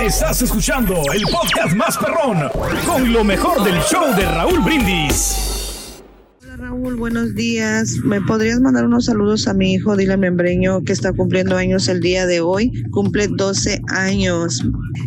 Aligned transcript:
Estás 0.00 0.42
escuchando 0.42 0.94
el 1.14 1.22
podcast 1.22 1.74
más 1.74 1.96
perrón 1.96 2.48
con 2.86 3.12
lo 3.12 3.24
mejor 3.24 3.62
del 3.64 3.78
show 3.82 4.14
de 4.16 4.24
Raúl 4.24 4.60
Brindis. 4.60 5.50
Raúl, 6.56 6.96
buenos 6.96 7.34
días. 7.34 7.96
¿Me 8.04 8.20
podrías 8.20 8.60
mandar 8.60 8.84
unos 8.84 9.06
saludos 9.06 9.48
a 9.48 9.54
mi 9.54 9.72
hijo 9.72 9.96
Dylan 9.96 10.20
Membreño 10.20 10.82
que 10.82 10.92
está 10.92 11.12
cumpliendo 11.12 11.56
años 11.56 11.88
el 11.88 12.00
día 12.00 12.26
de 12.26 12.40
hoy? 12.40 12.70
Cumple 12.90 13.28
12 13.28 13.80
años. 13.88 14.62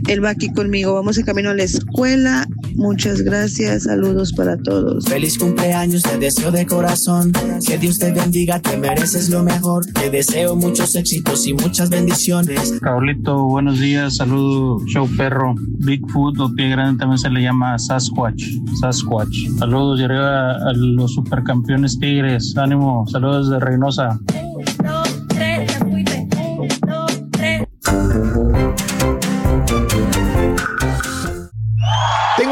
Él 0.07 0.23
va 0.23 0.31
aquí 0.31 0.51
conmigo. 0.51 0.95
Vamos 0.95 1.17
en 1.20 1.25
camino 1.25 1.51
a 1.51 1.54
la 1.54 1.63
escuela. 1.63 2.47
Muchas 2.75 3.21
gracias. 3.21 3.83
Saludos 3.83 4.33
para 4.33 4.57
todos. 4.57 5.05
Feliz 5.05 5.37
cumpleaños, 5.37 6.03
te 6.03 6.17
deseo 6.17 6.51
de 6.51 6.65
corazón. 6.65 7.31
Que 7.65 7.77
Dios 7.77 7.99
te 7.99 8.11
bendiga, 8.11 8.59
te 8.59 8.77
mereces 8.77 9.29
lo 9.29 9.43
mejor. 9.43 9.85
Te 9.85 10.09
deseo 10.09 10.55
muchos 10.55 10.95
éxitos 10.95 11.47
y 11.47 11.54
muchas 11.54 11.89
bendiciones. 11.89 12.79
Raulito, 12.81 13.43
buenos 13.45 13.79
días. 13.79 14.17
Saludo, 14.17 14.79
show 14.87 15.07
perro. 15.17 15.55
Bigfoot 15.57 16.39
o 16.39 16.54
pie 16.54 16.69
grande 16.69 17.00
también 17.00 17.17
se 17.17 17.29
le 17.29 17.41
llama 17.41 17.78
Sasquatch. 17.78 18.43
Sasquatch. 18.79 19.50
Saludos 19.57 20.00
y 20.00 20.03
arriba 20.03 20.53
a 20.53 20.73
los 20.73 21.14
supercampeones 21.14 22.00
Tigres. 22.00 22.55
Ánimo. 22.57 23.05
Saludos 23.07 23.50
de 23.50 23.59
Reynosa. 23.59 24.19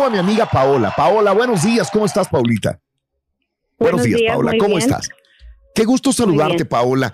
A 0.05 0.09
mi 0.09 0.17
amiga 0.17 0.47
Paola. 0.47 0.91
Paola, 0.97 1.31
buenos 1.31 1.61
días. 1.61 1.91
¿Cómo 1.91 2.05
estás, 2.05 2.27
Paulita? 2.27 2.79
Buenos, 3.77 4.01
días, 4.01 4.21
Paola. 4.27 4.53
¿Cómo 4.59 4.79
estás? 4.79 5.07
Qué 5.75 5.85
gusto 5.85 6.11
saludarte, 6.11 6.65
Paola. 6.65 7.13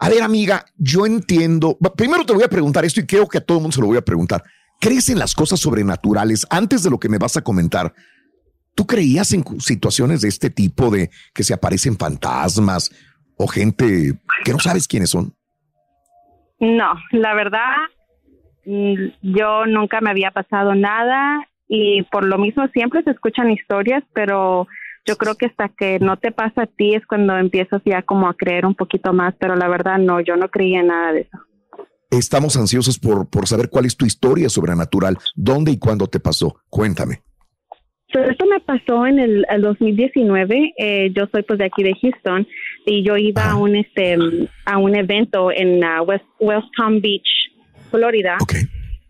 A 0.00 0.08
ver, 0.08 0.20
amiga, 0.20 0.64
yo 0.76 1.06
entiendo. 1.06 1.78
Primero 1.96 2.26
te 2.26 2.32
voy 2.32 2.42
a 2.42 2.48
preguntar 2.48 2.84
esto 2.84 2.98
y 3.00 3.06
creo 3.06 3.28
que 3.28 3.38
a 3.38 3.40
todo 3.40 3.58
el 3.58 3.62
mundo 3.62 3.74
se 3.74 3.80
lo 3.80 3.86
voy 3.86 3.98
a 3.98 4.04
preguntar. 4.04 4.42
¿Crees 4.80 5.08
en 5.10 5.20
las 5.20 5.32
cosas 5.32 5.60
sobrenaturales 5.60 6.44
antes 6.50 6.82
de 6.82 6.90
lo 6.90 6.98
que 6.98 7.08
me 7.08 7.18
vas 7.18 7.36
a 7.36 7.42
comentar? 7.42 7.94
¿Tú 8.74 8.84
creías 8.84 9.32
en 9.32 9.44
situaciones 9.60 10.22
de 10.22 10.28
este 10.28 10.50
tipo 10.50 10.90
de 10.90 11.10
que 11.32 11.44
se 11.44 11.54
aparecen 11.54 11.96
fantasmas 11.96 12.90
o 13.36 13.46
gente 13.46 14.18
que 14.44 14.52
no 14.52 14.58
sabes 14.58 14.88
quiénes 14.88 15.10
son? 15.10 15.36
No, 16.58 16.94
la 17.12 17.34
verdad, 17.34 17.76
mm, 18.64 18.94
yo 19.22 19.66
nunca 19.66 20.00
me 20.00 20.10
había 20.10 20.32
pasado 20.32 20.74
nada 20.74 21.48
y 21.68 22.02
por 22.04 22.24
lo 22.24 22.38
mismo 22.38 22.66
siempre 22.68 23.02
se 23.02 23.10
escuchan 23.10 23.50
historias, 23.50 24.04
pero 24.12 24.66
yo 25.06 25.16
creo 25.16 25.34
que 25.34 25.46
hasta 25.46 25.68
que 25.68 25.98
no 25.98 26.16
te 26.16 26.32
pasa 26.32 26.62
a 26.62 26.66
ti 26.66 26.94
es 26.94 27.06
cuando 27.06 27.36
empiezas 27.36 27.82
ya 27.84 28.02
como 28.02 28.28
a 28.28 28.34
creer 28.34 28.64
un 28.64 28.74
poquito 28.74 29.12
más, 29.12 29.34
pero 29.38 29.54
la 29.54 29.68
verdad 29.68 29.98
no, 29.98 30.20
yo 30.20 30.36
no 30.36 30.48
creía 30.48 30.80
en 30.80 30.88
nada 30.88 31.12
de 31.12 31.20
eso. 31.22 31.38
Estamos 32.10 32.56
ansiosos 32.56 32.98
por, 32.98 33.28
por 33.28 33.46
saber 33.46 33.68
cuál 33.68 33.86
es 33.86 33.96
tu 33.96 34.06
historia 34.06 34.48
sobrenatural, 34.48 35.18
dónde 35.34 35.72
y 35.72 35.78
cuándo 35.78 36.06
te 36.06 36.20
pasó. 36.20 36.56
Cuéntame. 36.68 37.22
esto 38.08 38.46
me 38.46 38.60
pasó 38.60 39.06
en 39.06 39.18
el, 39.18 39.44
2019. 39.60 40.74
Eh, 40.78 41.12
yo 41.14 41.26
soy 41.32 41.42
pues 41.42 41.58
de 41.58 41.66
aquí 41.66 41.82
de 41.82 41.94
Houston 42.00 42.46
y 42.86 43.04
yo 43.04 43.16
iba 43.16 43.50
a 43.50 43.56
un 43.56 43.74
este 43.74 44.16
a 44.64 44.78
un 44.78 44.94
evento 44.94 45.50
en 45.50 45.82
uh, 45.82 46.04
West, 46.04 46.24
West 46.38 46.68
Palm 46.76 47.00
Beach, 47.00 47.28
Florida. 47.90 48.38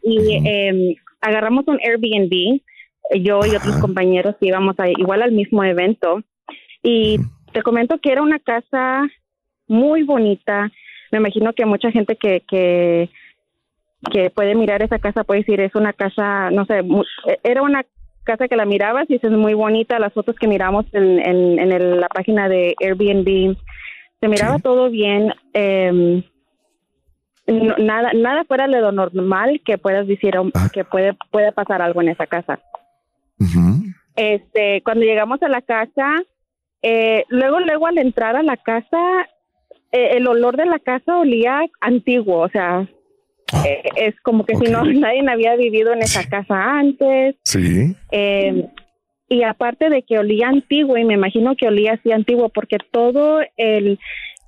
Y 0.02 0.36
em, 0.44 0.94
agarramos 1.24 1.66
un 1.66 1.78
Airbnb, 1.82 2.60
yo 3.20 3.40
y 3.46 3.56
otros 3.56 3.76
compañeros 3.80 4.36
íbamos 4.40 4.78
a, 4.78 4.88
igual 4.88 5.22
al 5.22 5.32
mismo 5.32 5.64
evento. 5.64 6.22
Y 6.82 7.18
te 7.52 7.62
comento 7.62 7.98
que 7.98 8.12
era 8.12 8.22
una 8.22 8.38
casa 8.38 9.02
muy 9.66 10.02
bonita. 10.02 10.70
Me 11.10 11.18
imagino 11.18 11.52
que 11.52 11.64
mucha 11.64 11.90
gente 11.90 12.16
que, 12.16 12.42
que, 12.48 13.08
que 14.12 14.30
puede 14.30 14.54
mirar 14.54 14.82
esa 14.82 14.98
casa 14.98 15.24
puede 15.24 15.40
decir, 15.40 15.60
es 15.60 15.74
una 15.74 15.92
casa, 15.92 16.50
no 16.50 16.66
sé, 16.66 16.82
era 17.42 17.62
una 17.62 17.84
casa 18.24 18.48
que 18.48 18.56
la 18.56 18.64
mirabas 18.64 19.08
y 19.08 19.16
es 19.16 19.30
muy 19.30 19.54
bonita. 19.54 19.98
Las 19.98 20.12
fotos 20.12 20.36
que 20.36 20.48
miramos 20.48 20.86
en, 20.92 21.20
en, 21.20 22.00
la 22.00 22.08
página 22.08 22.48
de 22.48 22.74
Airbnb, 22.80 23.56
se 24.20 24.28
miraba 24.28 24.58
todo 24.58 24.90
bien. 24.90 25.32
Eh, 25.54 26.22
nada 27.46 28.12
nada 28.14 28.44
fuera 28.44 28.66
de 28.66 28.80
lo 28.80 28.92
normal 28.92 29.60
que 29.64 29.78
puedas 29.78 30.06
decir 30.06 30.34
ah. 30.36 30.68
que 30.72 30.84
puede 30.84 31.16
puede 31.30 31.52
pasar 31.52 31.82
algo 31.82 32.00
en 32.00 32.08
esa 32.08 32.26
casa. 32.26 32.60
Este, 34.16 34.80
cuando 34.82 35.04
llegamos 35.04 35.42
a 35.42 35.48
la 35.48 35.60
casa, 35.60 36.22
eh, 36.82 37.24
luego 37.28 37.60
luego 37.60 37.86
al 37.86 37.98
entrar 37.98 38.36
a 38.36 38.42
la 38.42 38.56
casa, 38.56 39.28
eh, 39.92 40.16
el 40.16 40.26
olor 40.26 40.56
de 40.56 40.66
la 40.66 40.78
casa 40.78 41.18
olía 41.18 41.62
antiguo, 41.80 42.38
o 42.38 42.48
sea, 42.48 42.88
ah. 43.52 43.64
eh, 43.66 43.82
es 43.96 44.20
como 44.20 44.46
que 44.46 44.54
si 44.56 44.70
no 44.70 44.84
nadie 44.84 45.28
había 45.28 45.56
vivido 45.56 45.92
en 45.92 46.00
esa 46.00 46.28
casa 46.28 46.78
antes. 46.78 47.36
Sí. 47.42 47.94
y 49.28 49.42
aparte 49.42 49.90
de 49.90 50.02
que 50.02 50.18
olía 50.18 50.48
antiguo, 50.48 50.96
y 50.96 51.04
me 51.04 51.14
imagino 51.14 51.56
que 51.56 51.66
olía 51.66 51.94
así 51.94 52.12
antiguo, 52.12 52.50
porque 52.50 52.78
todo 52.92 53.40
el 53.56 53.98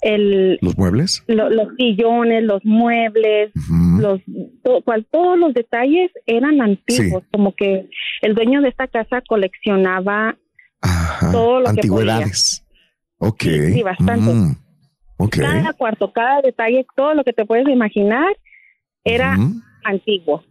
el, 0.02 0.58
los 0.60 0.76
muebles, 0.76 1.24
los 1.26 1.68
sillones, 1.78 2.44
los 2.44 2.64
muebles, 2.64 3.50
los 3.98 4.20
cual, 4.84 5.06
todos 5.10 5.38
los 5.38 5.54
detalles 5.54 6.10
eran 6.26 6.60
antiguos, 6.60 7.24
como 7.32 7.54
que 7.54 7.88
el 8.22 8.34
dueño 8.34 8.60
de 8.60 8.68
esta 8.68 8.86
casa 8.88 9.22
coleccionaba 9.26 10.36
todo 11.32 11.60
lo 11.60 11.68
antigüedades. 11.68 12.64
ok. 13.18 13.42
Sí, 13.42 13.82
bastante. 13.82 14.32
Mm, 14.32 14.56
cada 15.30 15.72
cuarto, 15.72 16.12
cada 16.12 16.42
detalle, 16.42 16.86
todo 16.94 17.14
lo 17.14 17.24
que 17.24 17.32
te 17.32 17.44
puedes 17.44 17.68
imaginar 17.68 18.36
era 19.04 19.36
antiguo. 19.84 20.44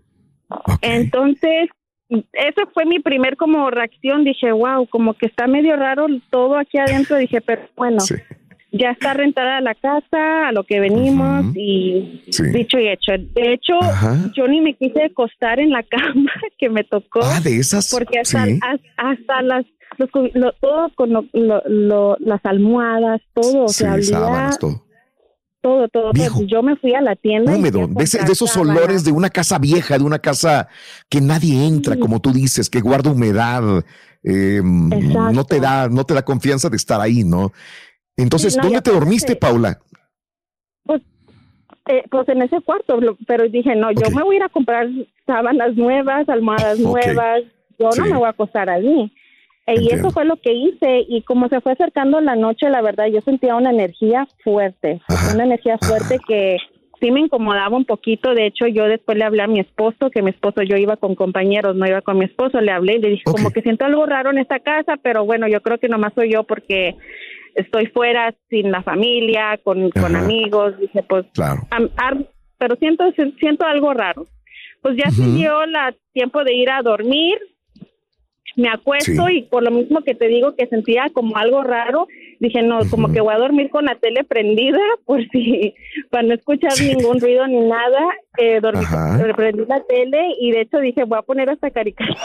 Entonces, 0.81 1.69
esa 2.09 2.65
fue 2.73 2.85
mi 2.85 2.99
primer 2.99 3.35
como 3.37 3.69
reacción. 3.69 4.23
Dije, 4.23 4.51
wow, 4.51 4.87
como 4.87 5.13
que 5.13 5.27
está 5.27 5.47
medio 5.47 5.75
raro 5.75 6.07
todo 6.29 6.57
aquí 6.57 6.77
adentro. 6.77 7.17
Dije, 7.17 7.41
pero 7.41 7.63
bueno, 7.75 7.97
ya 8.77 8.91
está 8.91 9.13
rentada 9.13 9.61
la 9.61 9.73
casa, 9.75 10.47
a 10.47 10.51
lo 10.51 10.63
que 10.63 10.79
venimos 10.79 11.45
y 11.55 12.21
dicho 12.53 12.79
y 12.79 12.87
hecho. 12.89 13.11
De 13.11 13.53
hecho, 13.53 13.73
yo 14.35 14.47
ni 14.47 14.61
me 14.61 14.73
quise 14.75 15.03
acostar 15.03 15.59
en 15.59 15.71
la 15.71 15.83
cama 15.89 16.31
que 16.57 16.69
me 16.69 16.83
tocó. 16.83 17.21
Ah, 17.23 17.39
de 17.39 17.57
esas. 17.57 17.89
Porque 17.91 18.19
hasta, 18.19 18.45
hasta, 18.97 19.41
las 19.41 19.65
todo 20.59 20.91
con 20.95 21.13
las 21.13 22.45
almohadas, 22.45 23.21
todo, 23.33 23.65
o 23.65 23.69
sea, 23.69 23.95
todo. 24.59 24.83
Todo, 25.61 25.87
todo, 25.87 26.11
Yo 26.45 26.61
me 26.61 26.75
fui 26.75 26.93
a 26.93 27.01
la 27.01 27.15
tienda. 27.15 27.55
Húmedo, 27.55 27.87
de, 27.87 28.03
esos 28.03 28.55
olores 28.55 29.03
de 29.03 29.11
una 29.11 29.31
casa 29.31 29.57
vieja, 29.57 29.97
de 29.97 30.03
una 30.03 30.19
casa 30.19 30.67
que 31.09 31.21
nadie 31.21 31.65
entra, 31.65 31.97
como 31.97 32.19
tú 32.19 32.31
dices, 32.31 32.69
que 32.69 32.81
guarda 32.81 33.09
humedad, 33.09 33.83
eh, 34.23 34.61
no 34.63 35.43
te 35.43 35.59
da, 35.59 35.89
no 35.89 36.03
te 36.03 36.13
da 36.13 36.23
confianza 36.23 36.69
de 36.69 36.77
estar 36.77 37.01
ahí, 37.01 37.23
¿no? 37.23 37.51
Entonces, 38.17 38.57
¿dónde 38.61 38.81
te 38.81 38.91
dormiste, 38.91 39.35
Paula? 39.35 39.79
Pues, 40.83 41.01
eh, 41.87 42.03
pues 42.09 42.27
en 42.29 42.41
ese 42.41 42.61
cuarto, 42.61 42.99
pero 43.27 43.47
dije, 43.49 43.75
no, 43.75 43.91
yo 43.91 44.09
me 44.15 44.23
voy 44.23 44.35
a 44.35 44.37
ir 44.37 44.43
a 44.43 44.49
comprar 44.49 44.87
sábanas 45.25 45.75
nuevas, 45.75 46.27
almohadas 46.29 46.79
nuevas, 46.79 47.43
yo 47.77 47.89
no 47.97 48.05
me 48.05 48.17
voy 48.17 48.27
a 48.27 48.29
acostar 48.29 48.69
allí. 48.69 49.11
Eh, 49.67 49.81
y 49.81 49.93
eso 49.93 50.11
fue 50.11 50.25
lo 50.25 50.37
que 50.37 50.53
hice 50.53 51.05
y 51.07 51.23
como 51.23 51.49
se 51.49 51.59
fue 51.59 51.71
acercando 51.71 52.21
la 52.21 52.35
noche, 52.35 52.69
la 52.69 52.81
verdad, 52.81 53.07
yo 53.07 53.21
sentía 53.21 53.55
una 53.55 53.71
energía 53.71 54.27
fuerte, 54.43 55.01
una 55.33 55.43
energía 55.43 55.79
fuerte 55.79 56.19
que 56.27 56.57
sí 56.99 57.11
me 57.11 57.21
incomodaba 57.21 57.75
un 57.75 57.85
poquito. 57.85 58.35
De 58.35 58.45
hecho, 58.45 58.67
yo 58.67 58.85
después 58.85 59.17
le 59.17 59.23
hablé 59.23 59.41
a 59.41 59.47
mi 59.47 59.59
esposo, 59.59 60.11
que 60.11 60.21
mi 60.21 60.29
esposo 60.29 60.61
yo 60.61 60.77
iba 60.77 60.97
con 60.97 61.15
compañeros, 61.15 61.75
no 61.75 61.87
iba 61.87 62.01
con 62.01 62.19
mi 62.19 62.25
esposo, 62.25 62.61
le 62.61 62.71
hablé 62.71 62.95
y 62.95 63.01
le 63.01 63.09
dije 63.09 63.23
como 63.25 63.49
que 63.49 63.61
siento 63.61 63.85
algo 63.85 64.05
raro 64.05 64.29
en 64.29 64.37
esta 64.37 64.59
casa, 64.59 64.97
pero 65.01 65.25
bueno, 65.25 65.47
yo 65.47 65.61
creo 65.61 65.79
que 65.79 65.89
nomás 65.89 66.13
soy 66.13 66.31
yo 66.31 66.43
porque 66.43 66.95
estoy 67.55 67.87
fuera 67.87 68.33
sin 68.49 68.71
la 68.71 68.83
familia, 68.83 69.59
con, 69.63 69.89
con 69.89 70.15
amigos, 70.15 70.77
dije, 70.79 71.03
pues, 71.03 71.25
claro. 71.33 71.61
pero 72.57 72.75
siento, 72.75 73.05
siento 73.39 73.65
algo 73.65 73.93
raro. 73.93 74.25
Pues 74.81 74.97
ya 74.97 75.09
dio 75.09 75.65
la 75.65 75.95
tiempo 76.13 76.43
de 76.43 76.53
ir 76.53 76.69
a 76.69 76.83
dormir, 76.83 77.39
me 78.55 78.69
acuesto 78.69 79.29
y 79.29 79.41
por 79.43 79.63
lo 79.63 79.71
mismo 79.71 80.01
que 80.01 80.15
te 80.15 80.27
digo 80.27 80.55
que 80.55 80.67
sentía 80.67 81.09
como 81.11 81.37
algo 81.37 81.63
raro, 81.63 82.07
dije, 82.39 82.61
no, 82.61 82.79
como 82.89 83.11
que 83.11 83.19
voy 83.19 83.33
a 83.33 83.39
dormir 83.39 83.69
con 83.69 83.85
la 83.85 83.95
tele 83.95 84.23
prendida 84.23 84.79
por 85.05 85.21
si, 85.29 85.73
para 86.09 86.23
no 86.23 86.33
escuchar 86.33 86.71
ningún 86.79 87.19
ruido 87.19 87.47
ni 87.47 87.61
nada, 87.61 88.01
eh, 88.37 88.59
dormí, 88.61 88.85
prendí 89.35 89.65
la 89.65 89.81
tele 89.81 90.35
y 90.39 90.51
de 90.51 90.61
hecho 90.61 90.79
dije, 90.79 91.03
voy 91.03 91.19
a 91.19 91.23
poner 91.23 91.49
hasta 91.49 91.69
caricatura. 91.71 92.21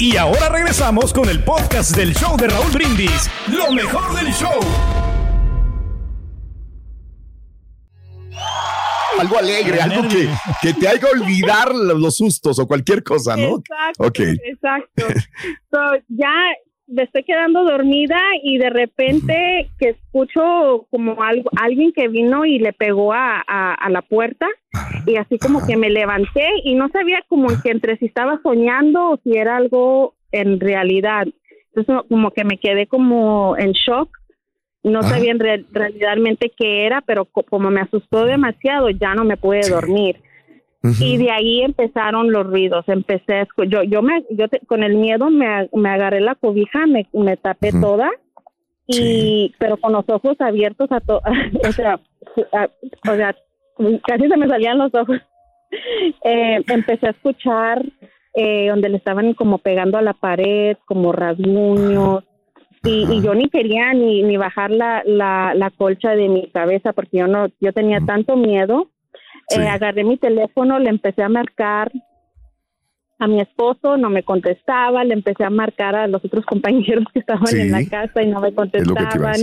Y 0.00 0.16
ahora 0.16 0.48
regresamos 0.48 1.12
con 1.12 1.28
el 1.28 1.42
podcast 1.42 1.96
del 1.96 2.14
show 2.14 2.36
de 2.36 2.46
Raúl 2.46 2.70
Brindis, 2.70 3.28
lo 3.48 3.72
mejor 3.72 4.14
del 4.14 4.32
show. 4.32 4.60
Algo 9.18 9.38
alegre, 9.38 9.80
algo 9.80 10.08
que, 10.08 10.72
te 10.74 10.86
haga 10.86 11.08
olvidar 11.10 11.74
los 11.74 12.16
sustos 12.16 12.60
o 12.60 12.66
cualquier 12.68 13.02
cosa, 13.02 13.36
¿no? 13.36 13.56
Exacto, 13.56 14.04
exacto. 14.44 15.04
ya 16.06 16.32
me 16.88 17.02
estoy 17.02 17.22
quedando 17.22 17.64
dormida 17.64 18.18
y 18.42 18.58
de 18.58 18.70
repente 18.70 19.70
que 19.78 19.90
escucho 19.90 20.86
como 20.90 21.22
algo, 21.22 21.50
alguien 21.60 21.92
que 21.92 22.08
vino 22.08 22.46
y 22.46 22.58
le 22.58 22.72
pegó 22.72 23.12
a, 23.12 23.40
a, 23.40 23.90
la 23.90 24.00
puerta 24.00 24.46
y 25.06 25.16
así 25.16 25.38
como 25.38 25.66
que 25.66 25.76
me 25.76 25.90
levanté 25.90 26.46
y 26.64 26.74
no 26.74 26.88
sabía 26.88 27.22
como 27.28 27.48
que 27.62 27.70
entre 27.70 27.98
si 27.98 28.06
estaba 28.06 28.40
soñando 28.42 29.10
o 29.10 29.20
si 29.22 29.36
era 29.36 29.56
algo 29.56 30.14
en 30.32 30.60
realidad. 30.60 31.26
Entonces 31.74 32.06
como 32.08 32.30
que 32.30 32.44
me 32.44 32.58
quedé 32.58 32.86
como 32.86 33.56
en 33.58 33.72
shock. 33.72 34.16
No 34.84 35.02
sabía 35.02 35.32
en 35.32 35.40
realmente 35.40 36.52
qué 36.56 36.86
era, 36.86 37.02
pero 37.02 37.26
como 37.26 37.70
me 37.70 37.80
asustó 37.80 38.24
demasiado, 38.24 38.88
ya 38.90 39.14
no 39.14 39.24
me 39.24 39.36
pude 39.36 39.68
dormir. 39.68 40.22
Y 40.82 41.16
de 41.16 41.30
ahí 41.30 41.62
empezaron 41.62 42.30
los 42.30 42.46
ruidos. 42.46 42.84
Empecé, 42.88 43.46
yo, 43.68 43.82
yo 43.82 44.00
me, 44.00 44.24
yo 44.30 44.46
con 44.66 44.84
el 44.84 44.96
miedo 44.96 45.28
me, 45.28 45.68
me, 45.72 45.88
agarré 45.88 46.20
la 46.20 46.36
cobija, 46.36 46.86
me, 46.86 47.06
me 47.12 47.36
tapé 47.36 47.72
toda, 47.72 48.10
y, 48.86 49.54
pero 49.58 49.76
con 49.76 49.92
los 49.92 50.04
ojos 50.08 50.36
abiertos 50.40 50.90
a 50.92 51.00
todo, 51.00 51.20
o 51.68 51.72
sea, 51.72 52.00
o 52.24 53.14
sea, 53.16 53.34
casi 54.06 54.28
se 54.28 54.36
me 54.36 54.48
salían 54.48 54.78
los 54.78 54.94
ojos. 54.94 55.18
Eh, 56.24 56.64
empecé 56.68 57.08
a 57.08 57.10
escuchar 57.10 57.84
eh, 58.32 58.68
donde 58.68 58.88
le 58.88 58.96
estaban 58.96 59.34
como 59.34 59.58
pegando 59.58 59.98
a 59.98 60.02
la 60.02 60.14
pared, 60.14 60.78
como 60.86 61.12
rasguños, 61.12 62.24
y, 62.84 63.06
y, 63.12 63.20
yo 63.20 63.34
ni 63.34 63.50
quería 63.50 63.92
ni, 63.92 64.22
ni 64.22 64.38
bajar 64.38 64.70
la, 64.70 65.02
la, 65.04 65.52
la 65.54 65.68
colcha 65.68 66.12
de 66.12 66.30
mi 66.30 66.48
cabeza 66.50 66.94
porque 66.94 67.18
yo 67.18 67.26
no, 67.26 67.48
yo 67.60 67.74
tenía 67.74 68.00
tanto 68.00 68.34
miedo 68.36 68.88
eh, 69.50 69.68
agarré 69.68 70.04
mi 70.04 70.16
teléfono, 70.16 70.78
le 70.78 70.90
empecé 70.90 71.22
a 71.22 71.28
marcar 71.28 71.90
a 73.18 73.26
mi 73.26 73.40
esposo, 73.40 73.96
no 73.96 74.10
me 74.10 74.22
contestaba, 74.22 75.04
le 75.04 75.14
empecé 75.14 75.44
a 75.44 75.50
marcar 75.50 75.96
a 75.96 76.06
los 76.06 76.24
otros 76.24 76.44
compañeros 76.46 77.04
que 77.12 77.20
estaban 77.20 77.56
en 77.56 77.72
la 77.72 77.84
casa 77.84 78.22
y 78.22 78.28
no 78.28 78.40
me 78.40 78.52
contestaban. 78.54 79.40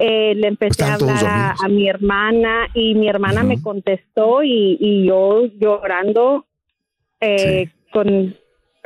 Eh, 0.00 0.34
le 0.34 0.48
empecé 0.48 0.82
a 0.82 0.94
hablar 0.94 1.54
a, 1.62 1.68
mi 1.68 1.88
hermana 1.88 2.66
y 2.74 2.96
mi 2.96 3.08
hermana 3.08 3.44
me 3.44 3.62
contestó 3.62 4.42
y, 4.42 4.76
y 4.80 5.06
yo 5.06 5.46
llorando 5.60 6.46
eh, 7.20 7.70
con, 7.92 8.34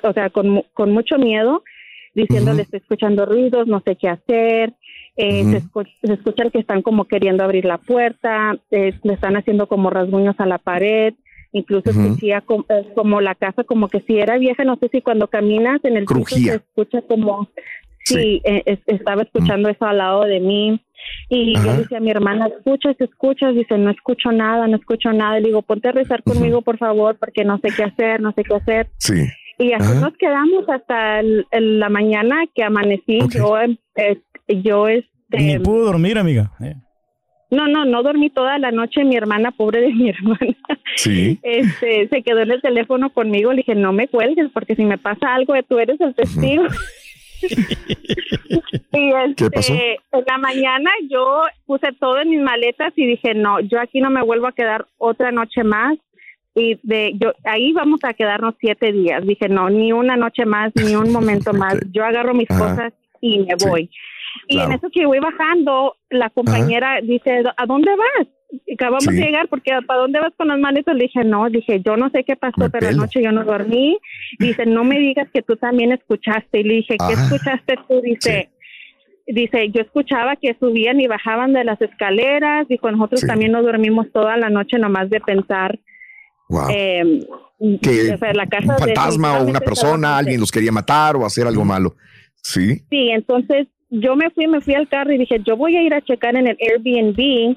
o 0.02 0.12
sea, 0.12 0.28
con, 0.28 0.62
con 0.74 0.92
mucho 0.92 1.16
miedo, 1.16 1.64
diciéndole 2.14 2.62
estoy 2.62 2.80
escuchando 2.80 3.24
ruidos, 3.24 3.66
no 3.66 3.80
sé 3.80 3.96
qué 3.96 4.10
hacer. 4.10 4.74
Eh, 5.16 5.62
se, 6.02 6.12
escuchan 6.12 6.50
que 6.50 6.58
están 6.58 6.82
como 6.82 7.06
queriendo 7.06 7.42
abrir 7.42 7.64
la 7.64 7.78
puerta, 7.78 8.56
eh, 8.70 8.92
le 9.02 9.14
están 9.14 9.36
haciendo 9.36 9.66
como 9.66 9.88
rasguños 9.88 10.38
a 10.38 10.46
la 10.46 10.58
pared, 10.58 11.14
incluso 11.52 11.90
escuchía 11.90 12.44
eh, 12.68 12.92
como, 12.94 13.20
la 13.22 13.34
casa 13.34 13.64
como 13.64 13.88
que 13.88 14.00
si 14.00 14.18
era 14.18 14.36
vieja, 14.36 14.64
no 14.64 14.76
sé 14.76 14.88
si 14.92 15.00
cuando 15.00 15.28
caminas 15.28 15.82
en 15.84 15.96
el 15.96 16.04
piso 16.04 16.36
se 16.36 16.56
escucha 16.56 17.00
como 17.02 17.48
si 18.04 18.42
estaba 18.86 19.22
escuchando 19.22 19.68
eso 19.68 19.84
al 19.86 19.98
lado 19.98 20.24
de 20.24 20.38
mí. 20.38 20.80
Y 21.28 21.54
yo 21.54 21.76
decía 21.76 21.98
a 21.98 22.00
mi 22.00 22.10
hermana, 22.10 22.48
escuchas, 22.48 22.96
escuchas, 23.00 23.54
dice, 23.54 23.78
no 23.78 23.90
escucho 23.90 24.32
nada, 24.32 24.66
no 24.66 24.76
escucho 24.76 25.12
nada. 25.12 25.40
Le 25.40 25.48
digo, 25.48 25.62
ponte 25.62 25.88
a 25.88 25.92
rezar 25.92 26.22
conmigo, 26.22 26.62
por 26.62 26.78
favor, 26.78 27.16
porque 27.18 27.44
no 27.44 27.58
sé 27.58 27.68
qué 27.76 27.84
hacer, 27.84 28.20
no 28.20 28.32
sé 28.32 28.44
qué 28.44 28.54
hacer. 28.54 28.88
Sí. 28.98 29.26
Y 29.58 29.72
así 29.72 29.98
nos 29.98 30.14
quedamos 30.18 30.68
hasta 30.68 31.22
la 31.22 31.88
mañana 31.88 32.44
que 32.54 32.62
amanecí. 32.62 33.20
Yo 33.30 33.56
yo 34.48 34.88
este... 34.88 35.06
Ni 35.30 35.58
pudo 35.58 35.86
dormir, 35.86 36.18
amiga. 36.18 36.52
Eh. 36.60 36.74
No, 37.50 37.68
no, 37.68 37.84
no 37.84 38.02
dormí 38.02 38.30
toda 38.30 38.58
la 38.58 38.70
noche. 38.70 39.04
Mi 39.04 39.16
hermana, 39.16 39.50
pobre 39.52 39.80
de 39.80 39.92
mi 39.92 40.08
hermana, 40.10 40.56
sí. 40.96 41.38
este, 41.42 42.08
se 42.08 42.22
quedó 42.22 42.40
en 42.40 42.52
el 42.52 42.62
teléfono 42.62 43.10
conmigo. 43.10 43.52
Le 43.52 43.58
dije, 43.58 43.74
no 43.74 43.92
me 43.92 44.08
cuelgues 44.08 44.50
porque 44.52 44.74
si 44.74 44.84
me 44.84 44.98
pasa 44.98 45.34
algo, 45.34 45.54
tú 45.68 45.78
eres 45.78 46.00
el 46.00 46.14
testigo. 46.14 46.64
y 48.92 49.12
este, 49.28 49.50
pasó? 49.50 49.74
En 49.74 50.24
la 50.26 50.38
mañana 50.38 50.90
yo 51.08 51.42
puse 51.66 51.92
todo 52.00 52.20
en 52.20 52.30
mis 52.30 52.40
maletas 52.40 52.92
y 52.96 53.06
dije, 53.06 53.34
no, 53.34 53.60
yo 53.60 53.80
aquí 53.80 54.00
no 54.00 54.10
me 54.10 54.22
vuelvo 54.22 54.46
a 54.46 54.52
quedar 54.52 54.86
otra 54.98 55.30
noche 55.32 55.62
más. 55.64 55.96
Y 56.54 56.80
de 56.82 57.12
yo 57.20 57.34
ahí 57.44 57.72
vamos 57.72 58.00
a 58.04 58.14
quedarnos 58.14 58.54
siete 58.58 58.90
días. 58.90 59.26
Dije, 59.26 59.48
no, 59.48 59.68
ni 59.68 59.92
una 59.92 60.16
noche 60.16 60.46
más, 60.46 60.72
ni 60.74 60.94
un 60.94 61.12
momento 61.12 61.52
más. 61.52 61.76
Yo 61.92 62.02
agarro 62.02 62.32
mis 62.32 62.48
cosas 62.48 62.94
y 63.20 63.40
me 63.40 63.54
voy. 63.68 63.90
Y 64.48 64.58
en 64.58 64.72
eso 64.72 64.88
que 64.92 65.06
voy 65.06 65.18
bajando, 65.18 65.96
la 66.10 66.30
compañera 66.30 67.00
dice, 67.02 67.42
¿a 67.56 67.66
dónde 67.66 67.90
vas? 67.90 68.28
Acabamos 68.72 69.06
de 69.06 69.12
llegar 69.12 69.48
porque 69.48 69.72
¿para 69.86 70.00
dónde 70.00 70.20
vas 70.20 70.32
con 70.36 70.48
las 70.48 70.58
maletas? 70.58 70.94
Le 70.94 71.04
dije, 71.04 71.24
no, 71.24 71.48
dije, 71.50 71.82
yo 71.84 71.96
no 71.96 72.10
sé 72.10 72.24
qué 72.24 72.36
pasó, 72.36 72.70
pero 72.70 72.88
anoche 72.88 73.22
yo 73.22 73.32
no 73.32 73.44
dormí. 73.44 73.98
Dice, 74.38 74.66
no 74.66 74.84
me 74.84 74.98
digas 74.98 75.28
que 75.32 75.42
tú 75.42 75.56
también 75.56 75.92
escuchaste. 75.92 76.60
Y 76.60 76.64
le 76.64 76.74
dije, 76.74 76.96
¿qué 76.96 77.14
escuchaste 77.14 77.74
tú? 77.88 78.00
Dice, 78.02 78.50
dice, 79.26 79.70
yo 79.70 79.82
escuchaba 79.82 80.36
que 80.36 80.56
subían 80.60 81.00
y 81.00 81.08
bajaban 81.08 81.52
de 81.52 81.64
las 81.64 81.80
escaleras. 81.80 82.68
Dijo, 82.68 82.90
nosotros 82.90 83.22
también 83.22 83.52
nos 83.52 83.64
dormimos 83.64 84.06
toda 84.12 84.36
la 84.36 84.48
noche 84.48 84.78
nomás 84.78 85.10
de 85.10 85.20
pensar. 85.20 85.78
Em, 86.70 87.20
que 87.82 88.16
la 88.34 88.46
casa 88.46 88.74
un 88.74 88.78
fantasma 88.78 89.40
o 89.40 89.46
una 89.46 89.60
persona, 89.60 90.16
alguien 90.16 90.38
los 90.38 90.52
quería 90.52 90.70
matar 90.70 91.16
o 91.16 91.26
hacer 91.26 91.46
algo 91.46 91.64
malo. 91.64 91.96
Sí. 92.42 92.76
Sí, 92.90 93.10
entonces 93.10 93.66
yo 93.90 94.16
me 94.16 94.30
fui, 94.30 94.46
me 94.46 94.60
fui 94.60 94.74
al 94.74 94.88
carro 94.88 95.12
y 95.12 95.18
dije, 95.18 95.40
yo 95.44 95.56
voy 95.56 95.76
a 95.76 95.82
ir 95.82 95.94
a 95.94 96.02
checar 96.02 96.36
en 96.36 96.46
el 96.48 96.58
Airbnb 96.60 97.56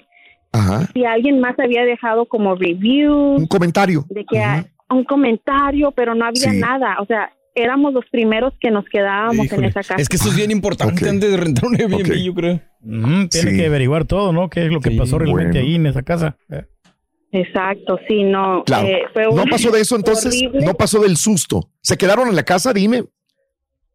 si 0.93 1.05
alguien 1.05 1.39
más 1.39 1.57
había 1.59 1.83
dejado 1.85 2.25
como 2.25 2.55
review. 2.55 3.13
Un 3.13 3.47
comentario. 3.47 4.05
De 4.09 4.25
que 4.25 4.41
un 4.89 5.03
comentario, 5.03 5.91
pero 5.91 6.15
no 6.15 6.25
había 6.25 6.51
nada. 6.53 6.97
O 6.99 7.05
sea, 7.05 7.31
éramos 7.53 7.93
los 7.93 8.05
primeros 8.11 8.53
que 8.59 8.71
nos 8.71 8.85
quedábamos 8.85 9.51
en 9.51 9.65
esa 9.65 9.81
casa. 9.81 9.95
Es 9.97 10.09
que 10.09 10.15
eso 10.15 10.29
es 10.29 10.35
bien 10.35 10.51
importante 10.51 11.07
antes 11.07 11.29
de 11.29 11.37
rentar 11.37 11.65
un 11.65 11.75
Airbnb, 11.75 12.23
yo 12.23 12.33
creo. 12.33 12.59
tiene 13.29 13.57
que 13.57 13.65
averiguar 13.65 14.05
todo, 14.05 14.31
¿no? 14.33 14.49
¿Qué 14.49 14.65
es 14.65 14.71
lo 14.71 14.79
que 14.79 14.91
pasó 14.91 15.19
realmente 15.19 15.59
ahí 15.59 15.75
en 15.75 15.85
esa 15.85 16.01
casa? 16.01 16.37
Eh. 16.49 16.65
Exacto, 17.31 17.99
sí, 18.07 18.23
no. 18.23 18.63
Claro. 18.65 18.87
Eh, 18.87 19.03
no 19.35 19.43
pasó 19.45 19.69
de 19.69 19.81
eso 19.81 19.95
entonces, 19.95 20.41
no 20.53 20.73
pasó 20.73 20.99
del 20.99 21.15
susto. 21.15 21.69
¿Se 21.81 21.97
quedaron 21.97 22.27
en 22.27 22.35
la 22.35 22.43
casa, 22.43 22.73
dime? 22.73 23.03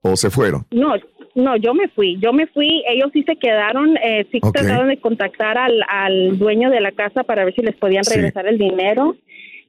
¿O 0.02 0.16
se 0.16 0.30
fueron? 0.30 0.66
No, 0.70 0.94
no, 1.34 1.56
yo 1.56 1.74
me 1.74 1.88
fui, 1.88 2.16
yo 2.20 2.32
me 2.32 2.46
fui, 2.46 2.84
ellos 2.88 3.10
sí 3.12 3.24
se 3.24 3.36
quedaron, 3.36 3.96
eh, 3.96 4.26
sí 4.30 4.40
trataron 4.40 4.88
de 4.88 4.98
contactar 4.98 5.58
al, 5.58 5.82
al, 5.88 6.38
dueño 6.38 6.70
de 6.70 6.80
la 6.80 6.92
casa 6.92 7.24
para 7.24 7.44
ver 7.44 7.54
si 7.54 7.62
les 7.62 7.74
podían 7.76 8.04
regresar 8.04 8.46
el 8.46 8.58
dinero. 8.58 9.16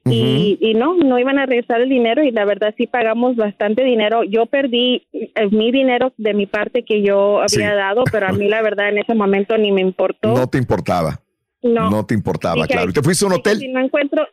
Y, 0.08 0.56
y, 0.60 0.74
no, 0.74 0.94
no 0.94 1.18
iban 1.18 1.36
a 1.40 1.46
regresar 1.46 1.80
el 1.80 1.88
dinero 1.88 2.22
y 2.22 2.30
la 2.30 2.44
verdad 2.44 2.72
sí 2.76 2.86
pagamos 2.86 3.34
bastante 3.34 3.82
dinero. 3.82 4.22
Yo 4.22 4.46
perdí 4.46 5.04
eh, 5.12 5.48
mi 5.50 5.72
dinero 5.72 6.12
de 6.16 6.32
mi 6.32 6.46
parte 6.46 6.84
que 6.84 7.02
yo 7.02 7.40
había 7.40 7.74
dado, 7.74 8.04
pero 8.12 8.28
a 8.28 8.32
mí 8.32 8.46
la 8.48 8.62
verdad 8.62 8.90
en 8.90 8.98
ese 8.98 9.16
momento 9.16 9.58
ni 9.58 9.72
me 9.72 9.80
importó. 9.80 10.32
No 10.32 10.46
te 10.46 10.58
importaba. 10.58 11.20
No. 11.60 11.90
No 11.90 12.06
te 12.06 12.14
importaba, 12.14 12.68
claro. 12.68 12.90
¿Y 12.90 12.92
te 12.92 13.02
fuiste 13.02 13.24
a 13.24 13.28
un 13.28 13.34
hotel? 13.34 13.58
Si 13.58 13.66
no 13.66 13.80
encuentro, 13.80 14.28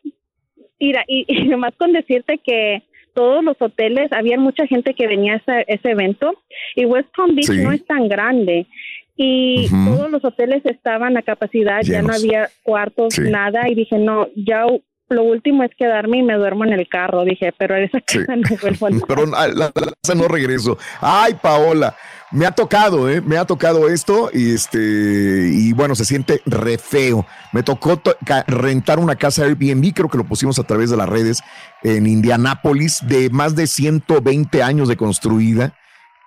mira, 0.80 1.04
y, 1.08 1.25
y 1.28 1.48
nomás 1.48 1.74
con 1.75 1.92
decirte 1.92 2.38
que 2.38 2.84
todos 3.13 3.43
los 3.43 3.62
hoteles, 3.62 4.12
había 4.12 4.38
mucha 4.38 4.67
gente 4.67 4.93
que 4.93 5.08
venía 5.08 5.34
a 5.34 5.38
ese, 5.38 5.65
ese 5.67 5.91
evento 5.91 6.34
y 6.75 6.86
West 6.86 7.10
Palm 7.15 7.36
Beach 7.36 7.50
no 7.50 7.72
es 7.72 7.86
tan 7.86 8.08
grande 8.08 8.67
y 9.15 9.67
todos 9.70 10.10
los 10.10 10.25
hoteles 10.25 10.65
estaban 10.65 11.17
a 11.17 11.22
capacidad, 11.22 11.82
ya 11.82 12.01
no 12.01 12.13
había 12.13 12.50
cuartos, 12.63 13.20
nada 13.20 13.70
y 13.70 13.75
dije, 13.75 13.98
no, 13.98 14.27
ya 14.36 14.65
lo 15.13 15.24
último 15.24 15.63
es 15.63 15.72
quedarme 15.77 16.17
y 16.17 16.24
me 16.24 16.36
duermo 16.36 16.65
en 16.65 16.74
el 16.74 16.88
carro, 16.88 17.24
dije, 17.24 17.53
pero 17.58 17.75
esa 17.75 18.01
casa 18.01 18.36
no 18.36 18.58
vuelvo 18.62 18.88
a 18.88 18.89
Pero 19.08 19.25
la, 19.25 19.72
casa 19.72 20.15
no 20.15 20.27
regreso. 20.27 20.77
Ay, 21.00 21.36
Paola, 21.41 21.96
me 22.32 22.46
ha 22.46 22.51
tocado, 22.51 23.10
¿eh? 23.10 23.22
Me 23.22 23.38
ha 23.38 23.46
tocado 23.46 23.88
esto 23.88 24.29
y 24.34 24.53
este, 24.53 24.79
y 24.79 25.72
bueno, 25.74 25.96
se 25.96 26.05
siente 26.05 26.41
re 26.46 26.77
feo. 26.77 27.25
Me 27.51 27.63
tocó 27.63 28.01
rentar 28.48 29.00
una 29.00 29.15
casa 29.15 29.43
Airbnb, 29.43 29.93
creo 29.93 30.10
que 30.10 30.17
lo 30.17 30.25
pusimos 30.25 30.60
a 30.60 30.63
través 30.63 30.89
de 30.89 30.98
las 30.98 31.08
redes, 31.08 31.41
en 31.84 32.08
Indianápolis, 32.08 33.01
de 33.08 33.29
más 33.29 33.55
de 33.55 33.67
120 33.67 34.63
años 34.63 34.88
de 34.88 34.98
construida. 34.98 35.74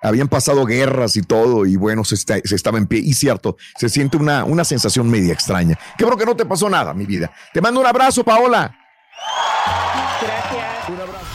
Habían 0.02 0.28
pasado 0.28 0.64
guerras 0.64 1.16
y 1.16 1.22
todo, 1.22 1.66
y 1.66 1.76
bueno, 1.76 2.04
se, 2.04 2.14
estaba 2.14 2.78
en 2.78 2.86
pie. 2.86 3.00
Y 3.00 3.14
cierto, 3.14 3.56
se 3.76 3.88
siente 3.88 4.16
una, 4.16 4.44
una 4.44 4.64
sensación 4.64 5.10
media 5.10 5.32
extraña. 5.32 5.78
Qué 5.96 6.04
bueno 6.04 6.18
que 6.18 6.26
no 6.26 6.36
te 6.36 6.44
pasó 6.44 6.68
nada, 6.68 6.94
mi 6.94 7.06
vida. 7.06 7.30
Te 7.52 7.60
mando 7.60 7.80
un 7.80 7.86
abrazo, 7.86 8.24
Paola. 8.24 8.76
Gracias. 10.20 10.88
Un 10.88 11.00
abrazo. 11.00 11.26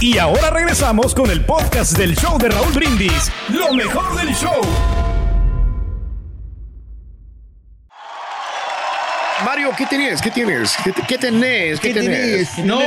Y 0.00 0.18
ahora 0.18 0.50
regresamos 0.50 1.14
con 1.14 1.30
el 1.30 1.44
podcast 1.44 1.96
del 1.96 2.14
show 2.16 2.38
de 2.38 2.50
Raúl 2.50 2.72
Brindis. 2.72 3.30
Lo 3.48 3.72
mejor 3.72 4.14
del 4.16 4.34
show. 4.34 4.60
Mario, 9.46 9.70
¿qué 9.78 9.86
tienes? 9.86 10.20
¿Qué 10.20 10.32
tienes? 10.32 10.74
¿Qué, 10.82 10.92
qué 11.06 11.18
tenés? 11.18 11.78
¿Qué, 11.78 11.94
tenés? 11.94 12.58
No, 12.64 12.80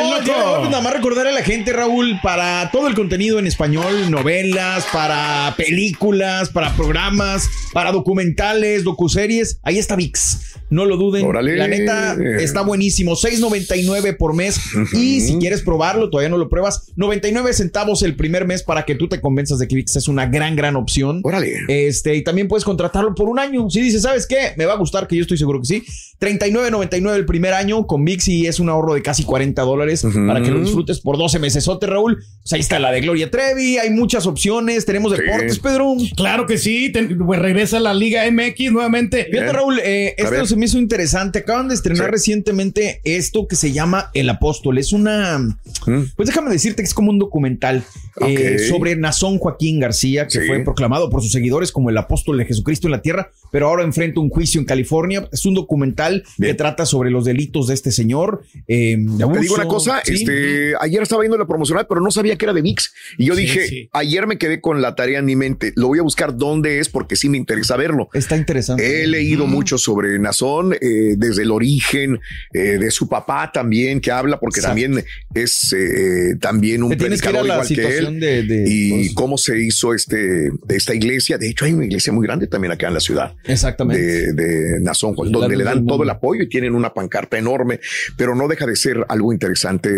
nada 0.69 0.81
más 0.81 0.91
recordar 0.91 1.25
a 1.25 1.31
la 1.31 1.41
gente, 1.41 1.71
Raúl, 1.71 2.19
para 2.21 2.69
todo 2.69 2.89
el 2.89 2.95
contenido 2.95 3.39
en 3.39 3.47
español, 3.47 4.11
novelas, 4.11 4.85
para 4.91 5.53
películas, 5.55 6.49
para 6.49 6.73
programas, 6.75 7.47
para 7.71 7.93
documentales, 7.93 8.83
docuseries, 8.83 9.61
ahí 9.63 9.79
está 9.79 9.95
VIX. 9.95 10.58
No 10.69 10.85
lo 10.85 10.97
duden. 10.97 11.27
La 11.33 11.67
neta 11.67 12.15
está 12.39 12.61
buenísimo. 12.61 13.13
6.99 13.15 14.17
por 14.17 14.33
mes. 14.33 14.59
Y 14.93 15.21
si 15.21 15.37
quieres 15.37 15.61
probarlo, 15.61 16.09
todavía 16.09 16.29
no 16.29 16.37
lo 16.37 16.49
pruebas, 16.49 16.91
99 16.95 17.53
centavos 17.53 18.03
el 18.03 18.15
primer 18.15 18.45
mes 18.45 18.63
para 18.63 18.85
que 18.85 18.95
tú 18.95 19.07
te 19.07 19.21
convenzas 19.21 19.59
de 19.59 19.67
que 19.67 19.75
VIX 19.75 19.95
es 19.95 20.07
una 20.07 20.25
gran, 20.27 20.55
gran 20.55 20.75
opción. 20.75 21.21
Órale. 21.23 21.53
Este, 21.67 22.15
y 22.15 22.23
también 22.23 22.47
puedes 22.47 22.63
contratarlo 22.63 23.15
por 23.15 23.29
un 23.29 23.39
año. 23.39 23.69
Si 23.69 23.81
dices, 23.81 24.03
¿sabes 24.03 24.27
qué? 24.27 24.53
Me 24.57 24.65
va 24.65 24.73
a 24.73 24.77
gustar, 24.77 25.07
que 25.07 25.15
yo 25.15 25.21
estoy 25.21 25.37
seguro 25.37 25.59
que 25.59 25.65
sí. 25.65 25.83
39.99 26.19 27.15
el 27.15 27.25
primer 27.25 27.53
año 27.53 27.87
con 27.87 28.03
VIX 28.03 28.27
y 28.27 28.47
es 28.47 28.59
un 28.59 28.69
ahorro 28.69 28.93
de 28.93 29.01
casi 29.01 29.23
40 29.23 29.61
dólares 29.61 30.05
para 30.27 30.41
que 30.41 30.51
lo 30.51 30.59
disfrutes 30.59 30.99
por 30.99 31.17
12 31.17 31.39
meses. 31.39 31.63
Sote, 31.63 31.87
Raúl. 31.87 32.17
Pues 32.41 32.53
ahí 32.53 32.59
está 32.59 32.79
la 32.79 32.91
de 32.91 33.01
Gloria 33.01 33.31
Trevi. 33.31 33.77
Hay 33.77 33.89
muchas 33.89 34.25
opciones. 34.25 34.85
Tenemos 34.85 35.11
deportes, 35.15 35.59
Pedro. 35.59 35.95
Claro 36.15 36.45
que 36.45 36.57
sí. 36.57 36.91
pues 37.25 37.39
regresa 37.39 37.79
la 37.79 37.93
Liga 37.93 38.29
MX 38.29 38.71
nuevamente. 38.71 39.27
Fíjate, 39.31 39.53
Raúl, 39.53 39.79
eh, 39.83 40.15
esto 40.17 40.45
se 40.45 40.55
me 40.59 40.65
hizo 40.65 40.77
interesante. 40.77 41.39
Acaban 41.39 41.69
de 41.69 41.75
estrenar 41.75 42.11
recientemente 42.11 43.01
esto 43.03 43.47
que 43.47 43.55
se 43.55 43.71
llama 43.71 44.11
El 44.13 44.29
Apóstol. 44.29 44.77
Es 44.77 44.93
una. 44.93 45.39
Mm. 45.39 46.11
Pues 46.15 46.27
déjame 46.27 46.51
decirte 46.51 46.83
que 46.83 46.87
es 46.87 46.93
como 46.93 47.09
un 47.09 47.19
documental 47.19 47.83
eh, 48.27 48.59
sobre 48.59 48.95
Nazón 48.95 49.39
Joaquín 49.39 49.79
García, 49.79 50.27
que 50.27 50.41
fue 50.41 50.59
proclamado 50.63 51.09
por 51.09 51.21
sus 51.21 51.31
seguidores 51.31 51.71
como 51.71 51.89
el 51.89 51.97
apóstol 51.97 52.37
de 52.37 52.45
Jesucristo 52.45 52.87
en 52.87 52.91
la 52.91 53.01
tierra, 53.01 53.31
pero 53.51 53.67
ahora 53.67 53.83
enfrenta 53.83 54.19
un 54.19 54.29
juicio 54.29 54.59
en 54.59 54.65
California. 54.65 55.27
Es 55.31 55.45
un 55.45 55.53
documental 55.53 56.23
que 56.37 56.53
trata 56.53 56.85
sobre 56.85 57.09
los 57.09 57.25
delitos 57.25 57.67
de 57.67 57.73
este 57.73 57.91
señor. 57.91 58.43
Eh, 58.67 58.97
Te 59.17 59.39
digo 59.39 59.55
una 59.55 59.65
cosa, 59.65 59.99
este, 60.05 60.73
ayer 60.79 61.01
estaba 61.01 61.21
viendo 61.21 61.37
la 61.37 61.47
promocional, 61.47 61.87
pero 61.87 62.01
no 62.01 62.11
sabía 62.11 62.37
que 62.37 62.45
era 62.45 62.53
de 62.53 62.61
VIX. 62.61 62.93
Y 63.17 63.25
yo 63.25 63.35
dije, 63.35 63.89
ayer 63.93 64.27
me 64.27 64.37
quedé 64.37 64.61
con 64.61 64.81
la 64.81 64.95
tarea 64.95 65.19
en 65.19 65.25
mi 65.25 65.35
mente. 65.35 65.73
Lo 65.75 65.87
voy 65.87 65.99
a 65.99 66.03
buscar 66.03 66.35
dónde 66.35 66.79
es 66.79 66.89
porque 66.89 67.15
sí 67.15 67.29
me 67.29 67.37
interesa 67.37 67.77
verlo. 67.77 68.09
Está 68.13 68.35
interesante. 68.35 69.03
He 69.03 69.07
leído 69.07 69.47
mucho 69.47 69.77
sobre 69.77 70.19
Nazón, 70.19 70.48
eh, 70.81 71.15
desde 71.17 71.43
el 71.43 71.51
origen 71.51 72.19
eh, 72.53 72.77
de 72.77 72.91
su 72.91 73.07
papá 73.07 73.51
también, 73.53 73.99
que 73.99 74.11
habla, 74.11 74.39
porque 74.39 74.61
también 74.61 75.03
es 75.33 75.73
eh, 75.73 76.35
también 76.39 76.83
un 76.83 76.95
predicador 76.97 77.45
igual 77.45 77.67
que 77.67 77.97
él. 77.97 78.65
y 78.67 79.13
cómo 79.13 79.37
se 79.37 79.59
hizo 79.59 79.93
este, 79.93 80.49
esta 80.67 80.93
iglesia. 80.93 81.37
De 81.37 81.49
hecho, 81.49 81.65
hay 81.65 81.73
una 81.73 81.85
iglesia 81.85 82.13
muy 82.13 82.25
grande 82.25 82.47
también 82.47 82.71
acá 82.71 82.87
en 82.87 82.93
la 82.93 82.99
ciudad. 82.99 83.33
Exactamente. 83.45 84.33
De, 84.33 84.79
Nazón, 84.81 85.15
donde 85.15 85.55
le 85.55 85.63
dan 85.63 85.85
todo 85.85 86.03
el 86.03 86.09
apoyo 86.09 86.43
y 86.43 86.49
tienen 86.49 86.73
una 86.73 86.93
pancarta 86.93 87.37
enorme, 87.37 87.79
pero 88.17 88.35
no 88.35 88.47
deja 88.47 88.65
de 88.65 88.75
ser 88.75 89.05
algo 89.09 89.33
interesante 89.33 89.89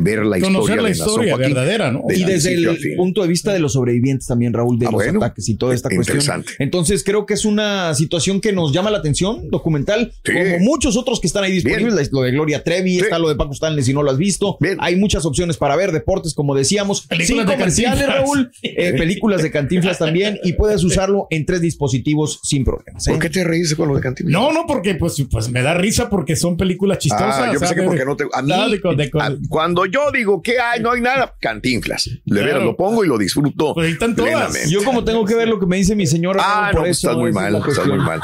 ver 0.00 0.24
la 0.24 0.38
historia 0.38 0.82
la 0.82 0.90
historia 0.90 1.36
verdadera, 1.36 1.92
¿no? 1.92 2.04
y 2.08 2.24
desde 2.24 2.54
el 2.54 2.94
punto 2.96 3.22
de 3.22 3.28
vista 3.28 3.52
de 3.52 3.58
los 3.58 3.74
sobrevivientes 3.74 4.26
también, 4.26 4.52
Raúl, 4.52 4.78
de 4.78 4.86
ah, 4.86 4.90
los 4.90 5.02
ataques 5.02 5.48
y 5.48 5.56
toda 5.56 5.74
esta 5.74 5.88
cuestión. 5.90 6.44
Entonces, 6.58 7.04
creo 7.04 7.26
que 7.26 7.34
es 7.34 7.44
una 7.44 7.94
situación 7.94 8.40
que 8.40 8.52
nos 8.52 8.72
llama 8.72 8.90
la 8.90 8.98
atención, 8.98 9.50
documental, 9.50 9.91
como 10.24 10.58
muchos 10.60 10.96
otros 10.96 11.20
que 11.20 11.26
están 11.26 11.44
ahí 11.44 11.52
disponibles. 11.52 12.10
Lo 12.12 12.22
de 12.22 12.32
Gloria 12.32 12.62
Trevi, 12.62 12.98
está 12.98 13.18
lo 13.18 13.28
de 13.28 13.36
Paco 13.36 13.52
Stanley, 13.52 13.84
si 13.84 13.92
no 13.92 14.02
lo 14.02 14.10
has 14.10 14.18
visto. 14.18 14.58
Hay 14.78 14.96
muchas 14.96 15.24
opciones 15.24 15.56
para 15.56 15.76
ver, 15.76 15.92
deportes, 15.92 16.34
como 16.34 16.54
decíamos. 16.54 17.06
Películas 17.06 17.46
de 17.46 17.52
comerciales, 17.52 18.06
Raúl. 18.06 18.50
Eh, 18.62 18.94
películas 18.94 19.42
de 19.42 19.50
cantinflas 19.50 19.98
también. 19.98 20.38
Y 20.44 20.54
puedes 20.54 20.84
usarlo 20.84 21.26
en 21.30 21.46
tres 21.46 21.60
dispositivos 21.60 22.40
sin 22.42 22.64
problemas. 22.64 23.06
¿eh? 23.06 23.10
¿Por 23.10 23.20
qué 23.20 23.30
te 23.30 23.44
reíste 23.44 23.76
con 23.76 23.88
lo 23.88 23.96
de 23.96 24.00
cantinflas? 24.00 24.32
No, 24.32 24.52
no, 24.52 24.66
porque 24.66 24.94
pues, 24.94 25.22
pues 25.30 25.50
me 25.50 25.62
da 25.62 25.74
risa 25.74 26.08
porque 26.08 26.36
son 26.36 26.56
películas 26.56 26.98
chistosas. 26.98 27.36
Ah, 27.38 27.52
yo 27.52 27.58
pensé 27.58 27.74
que 27.74 27.82
porque 27.82 28.04
no 28.04 28.16
te. 28.16 28.24
A 28.32 28.42
mí, 28.42 28.52
cuando 29.48 29.86
yo 29.86 30.10
digo 30.12 30.42
que 30.42 30.58
hay, 30.58 30.80
no 30.80 30.92
hay 30.92 31.00
nada, 31.00 31.34
cantinflas. 31.40 32.10
De 32.24 32.42
veras, 32.42 32.62
lo 32.62 32.76
pongo 32.76 33.04
y 33.04 33.08
lo 33.08 33.18
disfruto. 33.18 33.74
Pues 33.74 33.98
todas. 33.98 34.70
Yo, 34.70 34.84
como 34.84 35.04
tengo 35.04 35.24
que 35.24 35.34
ver 35.34 35.48
lo 35.48 35.58
que 35.58 35.66
me 35.66 35.76
dice 35.76 35.94
mi 35.94 36.06
señora. 36.06 36.42
Ah, 36.44 36.70
no, 36.72 36.80
pues 36.80 36.98
estás 36.98 37.16
muy 37.16 37.32
mal, 37.32 37.54
estás 37.54 37.86
muy 37.86 37.98
mal. 37.98 38.20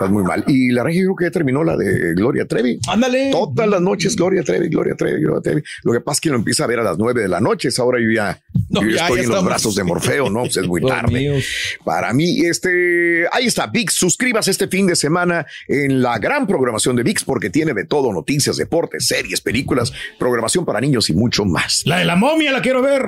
Estás 0.00 0.14
muy 0.14 0.24
mal. 0.24 0.42
Y 0.46 0.70
la 0.70 0.82
regia 0.82 1.02
creo 1.02 1.14
que 1.14 1.24
ya 1.26 1.30
terminó 1.30 1.62
la 1.62 1.76
de 1.76 2.14
Gloria 2.14 2.46
Trevi. 2.46 2.78
Ándale. 2.88 3.30
Todas 3.32 3.68
las 3.68 3.82
noches 3.82 4.16
Gloria 4.16 4.42
Trevi, 4.42 4.70
Gloria 4.70 4.94
Trevi, 4.94 5.20
Gloria 5.20 5.42
Trevi. 5.42 5.62
Lo 5.82 5.92
que 5.92 6.00
pasa 6.00 6.14
es 6.16 6.20
que 6.22 6.30
lo 6.30 6.36
empieza 6.36 6.64
a 6.64 6.66
ver 6.66 6.78
a 6.78 6.82
las 6.82 6.96
nueve 6.96 7.20
de 7.20 7.28
la 7.28 7.38
noche. 7.38 7.68
Ahora 7.76 7.98
yo 8.00 8.10
ya, 8.10 8.40
yo 8.70 8.80
estoy 8.80 9.20
en 9.20 9.28
los 9.28 9.44
brazos 9.44 9.74
de 9.74 9.84
Morfeo, 9.84 10.30
¿no? 10.30 10.40
Pues 10.40 10.56
es 10.56 10.66
muy 10.66 10.80
tarde. 10.86 11.44
Para 11.84 12.14
mí, 12.14 12.40
este, 12.46 13.26
ahí 13.30 13.44
está, 13.44 13.66
VIX. 13.66 13.92
Suscríbase 13.92 14.50
este 14.50 14.68
fin 14.68 14.86
de 14.86 14.96
semana 14.96 15.44
en 15.68 16.00
la 16.00 16.18
gran 16.18 16.46
programación 16.46 16.96
de 16.96 17.02
VIX 17.02 17.24
porque 17.24 17.50
tiene 17.50 17.74
de 17.74 17.84
todo, 17.84 18.10
noticias, 18.10 18.56
deportes, 18.56 19.06
series, 19.06 19.42
películas, 19.42 19.92
programación 20.18 20.64
para 20.64 20.80
niños 20.80 21.10
y 21.10 21.12
mucho 21.12 21.44
más. 21.44 21.82
La 21.84 21.98
de 21.98 22.06
la 22.06 22.16
momia 22.16 22.52
la 22.52 22.62
quiero 22.62 22.80
ver. 22.80 23.02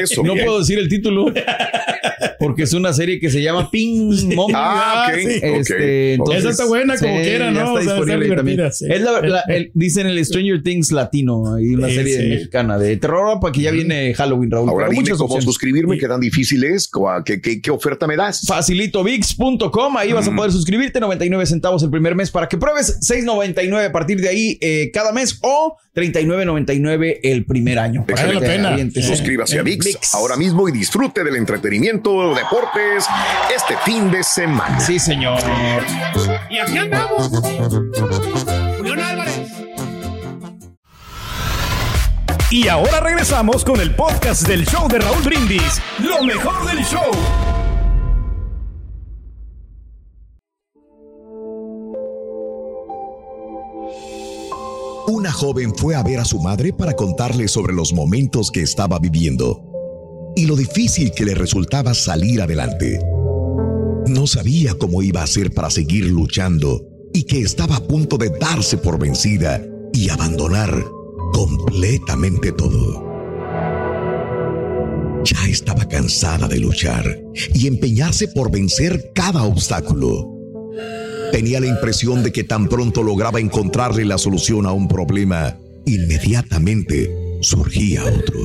Eso. 0.00 0.22
no 0.22 0.32
puedo 0.32 0.60
decir 0.60 0.78
el 0.78 0.88
título 0.88 1.26
porque 2.38 2.62
es 2.62 2.72
una 2.72 2.92
serie 2.92 3.18
que 3.18 3.30
se 3.30 3.42
llama 3.42 3.70
Ping 3.70 4.34
Momia. 4.34 4.56
Ah, 4.58 5.08
ok. 5.10 5.18
Este, 5.18 6.05
Esa 6.14 6.50
está 6.50 6.66
buena 6.66 6.96
como 6.96 7.16
quiera, 7.20 7.50
¿no? 7.50 7.78
Está 7.78 7.94
disponible 7.94 8.36
también. 8.36 8.60
Es 8.60 9.00
la, 9.00 9.44
dicen 9.74 10.06
el 10.06 10.24
Stranger 10.24 10.62
Things 10.62 10.92
latino, 10.92 11.54
hay 11.54 11.74
una 11.74 11.88
serie 11.88 12.28
mexicana 12.28 12.78
de 12.78 12.96
terror 12.96 13.38
para 13.40 13.52
que 13.52 13.62
ya 13.62 13.70
viene 13.70 14.14
Halloween, 14.14 14.50
Raúl. 14.50 14.68
Ahora 14.68 14.88
dime 14.88 15.10
cómo 15.10 15.40
suscribirme, 15.40 15.98
que 15.98 16.08
tan 16.08 16.20
difícil 16.20 16.64
es, 16.64 16.90
¿Qué, 17.24 17.60
qué, 17.60 17.70
oferta 17.70 18.06
me 18.06 18.16
das? 18.16 18.42
Facilitovix.com, 18.46 19.96
ahí 19.96 20.12
vas 20.12 20.28
a 20.28 20.34
poder 20.34 20.52
suscribirte, 20.52 21.00
99 21.00 21.46
centavos 21.46 21.82
el 21.82 21.90
primer 21.90 22.14
mes 22.14 22.30
para 22.30 22.48
que 22.48 22.56
pruebes, 22.56 23.00
6.99 23.00 23.86
a 23.86 23.92
partir 23.92 24.20
de 24.20 24.28
ahí 24.28 24.58
eh, 24.60 24.90
cada 24.92 25.12
mes 25.12 25.38
o 25.42 25.76
39.99 25.94 27.20
el 27.22 27.44
primer 27.44 27.78
año. 27.78 28.04
Vale 28.06 28.34
la 28.34 28.40
pena. 28.40 28.76
Suscríbase 29.00 29.58
a 29.58 29.62
VIX, 29.62 30.14
ahora 30.14 30.36
mismo 30.36 30.68
y 30.68 30.72
disfrute 30.72 31.24
del 31.24 31.36
entretenimiento, 31.36 32.34
deportes 32.34 33.06
este 33.54 33.74
fin 33.84 34.10
de 34.10 34.22
semana. 34.22 34.78
Sí, 34.80 34.98
señor. 34.98 35.40
Y 36.50 36.58
aquí 36.58 36.78
andamos. 36.78 37.30
Julián 38.78 39.00
Álvarez. 39.00 39.52
Y 42.50 42.68
ahora 42.68 43.00
regresamos 43.00 43.64
con 43.64 43.80
el 43.80 43.94
podcast 43.94 44.46
del 44.46 44.64
show 44.66 44.88
de 44.88 45.00
Raúl 45.00 45.22
Brindis. 45.24 45.80
Lo 45.98 46.22
mejor 46.22 46.66
del 46.66 46.84
show. 46.84 47.10
Una 55.08 55.32
joven 55.32 55.74
fue 55.74 55.94
a 55.94 56.02
ver 56.02 56.20
a 56.20 56.24
su 56.24 56.40
madre 56.40 56.72
para 56.72 56.92
contarle 56.94 57.48
sobre 57.48 57.72
los 57.72 57.92
momentos 57.92 58.50
que 58.50 58.62
estaba 58.62 58.98
viviendo 58.98 59.62
y 60.36 60.46
lo 60.46 60.54
difícil 60.54 61.12
que 61.12 61.24
le 61.24 61.34
resultaba 61.34 61.94
salir 61.94 62.42
adelante. 62.42 63.00
No 64.06 64.28
sabía 64.28 64.74
cómo 64.74 65.02
iba 65.02 65.20
a 65.20 65.24
hacer 65.24 65.52
para 65.52 65.68
seguir 65.68 66.06
luchando 66.06 66.86
y 67.12 67.24
que 67.24 67.40
estaba 67.40 67.76
a 67.76 67.86
punto 67.86 68.16
de 68.16 68.30
darse 68.30 68.76
por 68.76 69.00
vencida 69.00 69.60
y 69.92 70.10
abandonar 70.10 70.84
completamente 71.32 72.52
todo. 72.52 73.04
Ya 75.24 75.48
estaba 75.48 75.88
cansada 75.88 76.46
de 76.46 76.60
luchar 76.60 77.20
y 77.52 77.66
empeñarse 77.66 78.28
por 78.28 78.52
vencer 78.52 79.10
cada 79.12 79.42
obstáculo. 79.42 80.32
Tenía 81.32 81.58
la 81.58 81.66
impresión 81.66 82.22
de 82.22 82.30
que 82.30 82.44
tan 82.44 82.68
pronto 82.68 83.02
lograba 83.02 83.40
encontrarle 83.40 84.04
la 84.04 84.18
solución 84.18 84.66
a 84.66 84.72
un 84.72 84.86
problema, 84.86 85.58
inmediatamente 85.84 87.10
surgía 87.40 88.04
otro. 88.04 88.38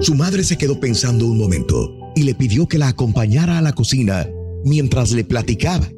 Su 0.00 0.14
madre 0.14 0.44
se 0.44 0.56
quedó 0.56 0.78
pensando 0.78 1.26
un 1.26 1.36
momento 1.36 1.99
y 2.14 2.22
le 2.22 2.34
pidió 2.34 2.66
que 2.66 2.78
la 2.78 2.88
acompañara 2.88 3.58
a 3.58 3.62
la 3.62 3.72
cocina 3.72 4.28
mientras 4.64 5.12
le 5.12 5.24
platicaba. 5.24 5.88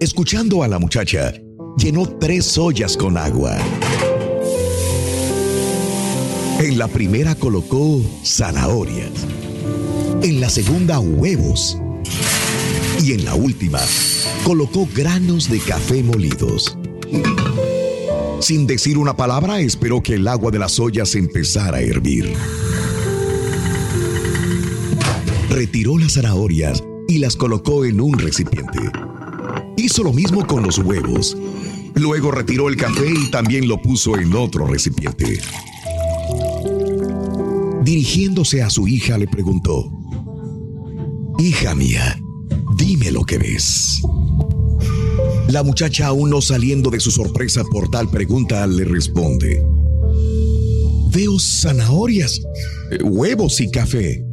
Escuchando 0.00 0.62
a 0.62 0.68
la 0.68 0.78
muchacha, 0.78 1.34
llenó 1.76 2.06
tres 2.18 2.56
ollas 2.58 2.96
con 2.96 3.16
agua. 3.16 3.56
En 6.58 6.78
la 6.78 6.88
primera 6.88 7.34
colocó 7.34 8.02
zanahorias, 8.24 9.10
en 10.22 10.40
la 10.40 10.48
segunda 10.48 11.00
huevos 11.00 11.78
y 13.02 13.12
en 13.12 13.24
la 13.24 13.34
última 13.34 13.80
colocó 14.44 14.88
granos 14.94 15.50
de 15.50 15.58
café 15.60 16.02
molidos. 16.02 16.76
Sin 18.40 18.66
decir 18.66 18.96
una 18.96 19.16
palabra, 19.16 19.60
esperó 19.60 20.02
que 20.02 20.14
el 20.14 20.28
agua 20.28 20.50
de 20.50 20.58
las 20.58 20.78
ollas 20.78 21.14
empezara 21.14 21.78
a 21.78 21.82
hervir. 21.82 22.32
Retiró 25.56 25.96
las 25.96 26.12
zanahorias 26.12 26.84
y 27.08 27.16
las 27.16 27.34
colocó 27.34 27.86
en 27.86 27.98
un 27.98 28.18
recipiente. 28.18 28.78
Hizo 29.78 30.02
lo 30.02 30.12
mismo 30.12 30.46
con 30.46 30.62
los 30.62 30.76
huevos. 30.76 31.34
Luego 31.94 32.30
retiró 32.30 32.68
el 32.68 32.76
café 32.76 33.10
y 33.10 33.30
también 33.30 33.66
lo 33.66 33.80
puso 33.80 34.18
en 34.18 34.34
otro 34.34 34.66
recipiente. 34.66 35.40
Dirigiéndose 37.82 38.62
a 38.62 38.68
su 38.68 38.86
hija 38.86 39.16
le 39.16 39.26
preguntó, 39.28 39.90
Hija 41.38 41.74
mía, 41.74 42.20
dime 42.76 43.10
lo 43.10 43.24
que 43.24 43.38
ves. 43.38 44.02
La 45.48 45.62
muchacha, 45.62 46.08
aún 46.08 46.28
no 46.28 46.42
saliendo 46.42 46.90
de 46.90 47.00
su 47.00 47.10
sorpresa 47.10 47.64
por 47.70 47.88
tal 47.88 48.10
pregunta, 48.10 48.66
le 48.66 48.84
responde, 48.84 49.64
Veo 51.14 51.38
zanahorias, 51.38 52.42
huevos 53.02 53.58
y 53.62 53.70
café. 53.70 54.25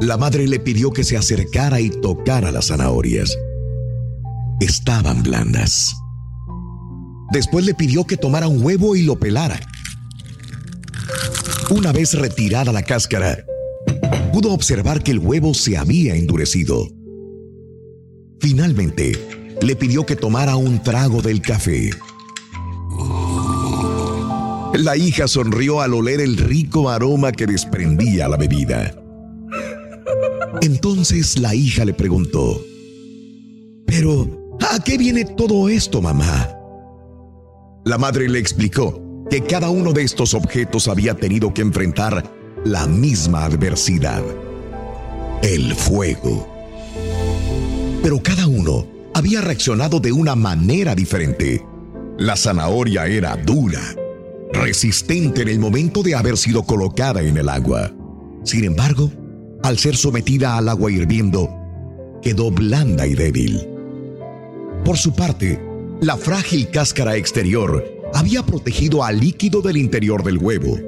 La 0.00 0.16
madre 0.16 0.46
le 0.46 0.60
pidió 0.60 0.92
que 0.92 1.04
se 1.04 1.16
acercara 1.16 1.80
y 1.80 1.90
tocara 1.90 2.52
las 2.52 2.68
zanahorias 2.68 3.36
estaban 4.60 5.22
blandas. 5.22 5.94
Después 7.32 7.64
le 7.64 7.74
pidió 7.74 8.04
que 8.04 8.16
tomara 8.16 8.48
un 8.48 8.64
huevo 8.64 8.96
y 8.96 9.02
lo 9.02 9.18
pelara. 9.18 9.60
Una 11.70 11.92
vez 11.92 12.14
retirada 12.14 12.72
la 12.72 12.82
cáscara, 12.82 13.44
pudo 14.32 14.52
observar 14.52 15.02
que 15.02 15.10
el 15.10 15.18
huevo 15.18 15.54
se 15.54 15.76
había 15.76 16.14
endurecido. 16.14 16.88
Finalmente, 18.40 19.12
le 19.60 19.76
pidió 19.76 20.06
que 20.06 20.16
tomara 20.16 20.56
un 20.56 20.82
trago 20.82 21.20
del 21.20 21.42
café. 21.42 21.90
La 24.74 24.96
hija 24.96 25.28
sonrió 25.28 25.80
al 25.80 25.94
oler 25.94 26.20
el 26.20 26.36
rico 26.36 26.88
aroma 26.88 27.32
que 27.32 27.46
desprendía 27.46 28.28
la 28.28 28.36
bebida. 28.36 28.94
Entonces 30.60 31.38
la 31.38 31.54
hija 31.54 31.84
le 31.84 31.94
preguntó, 31.94 32.62
pero, 33.86 34.56
¿a 34.70 34.82
qué 34.82 34.98
viene 34.98 35.24
todo 35.24 35.68
esto, 35.68 36.02
mamá? 36.02 36.48
La 37.84 37.96
madre 37.96 38.28
le 38.28 38.38
explicó 38.38 39.24
que 39.30 39.42
cada 39.42 39.70
uno 39.70 39.92
de 39.92 40.02
estos 40.02 40.34
objetos 40.34 40.88
había 40.88 41.14
tenido 41.14 41.54
que 41.54 41.62
enfrentar 41.62 42.30
la 42.64 42.86
misma 42.86 43.44
adversidad, 43.44 44.22
el 45.42 45.74
fuego. 45.74 46.46
Pero 48.02 48.22
cada 48.22 48.46
uno 48.46 48.86
había 49.14 49.40
reaccionado 49.40 50.00
de 50.00 50.12
una 50.12 50.34
manera 50.34 50.94
diferente. 50.94 51.64
La 52.18 52.36
zanahoria 52.36 53.06
era 53.06 53.36
dura, 53.36 53.82
resistente 54.52 55.42
en 55.42 55.48
el 55.48 55.58
momento 55.58 56.02
de 56.02 56.14
haber 56.14 56.36
sido 56.36 56.62
colocada 56.62 57.22
en 57.22 57.36
el 57.36 57.48
agua. 57.48 57.92
Sin 58.44 58.64
embargo, 58.64 59.10
al 59.62 59.78
ser 59.78 59.96
sometida 59.96 60.56
al 60.56 60.68
agua 60.68 60.90
hirviendo, 60.90 61.48
quedó 62.22 62.50
blanda 62.50 63.06
y 63.06 63.14
débil. 63.14 63.66
Por 64.84 64.96
su 64.96 65.14
parte, 65.14 65.60
la 66.00 66.16
frágil 66.16 66.70
cáscara 66.70 67.16
exterior 67.16 67.84
había 68.14 68.42
protegido 68.42 69.04
al 69.04 69.20
líquido 69.20 69.60
del 69.60 69.76
interior 69.76 70.22
del 70.22 70.38
huevo, 70.38 70.78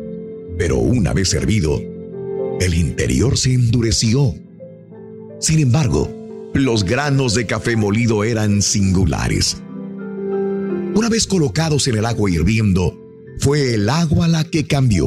pero 0.56 0.78
una 0.78 1.12
vez 1.12 1.34
hervido, 1.34 1.80
el 2.60 2.74
interior 2.74 3.36
se 3.36 3.54
endureció. 3.54 4.34
Sin 5.38 5.58
embargo, 5.58 6.08
los 6.54 6.84
granos 6.84 7.34
de 7.34 7.46
café 7.46 7.76
molido 7.76 8.24
eran 8.24 8.62
singulares. 8.62 9.56
Una 10.94 11.08
vez 11.08 11.26
colocados 11.26 11.88
en 11.88 11.96
el 11.96 12.06
agua 12.06 12.30
hirviendo, 12.30 12.96
fue 13.38 13.74
el 13.74 13.88
agua 13.88 14.28
la 14.28 14.44
que 14.44 14.66
cambió. 14.66 15.06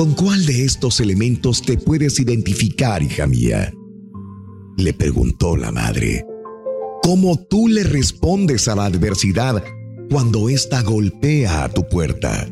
¿Con 0.00 0.14
cuál 0.14 0.46
de 0.46 0.64
estos 0.64 0.98
elementos 1.00 1.60
te 1.60 1.76
puedes 1.76 2.18
identificar, 2.18 3.02
hija 3.02 3.26
mía? 3.26 3.70
Le 4.78 4.94
preguntó 4.94 5.58
la 5.58 5.72
madre. 5.72 6.24
¿Cómo 7.02 7.38
tú 7.38 7.68
le 7.68 7.84
respondes 7.84 8.66
a 8.68 8.76
la 8.76 8.86
adversidad 8.86 9.62
cuando 10.10 10.48
ésta 10.48 10.80
golpea 10.80 11.64
a 11.64 11.68
tu 11.68 11.86
puerta? 11.86 12.48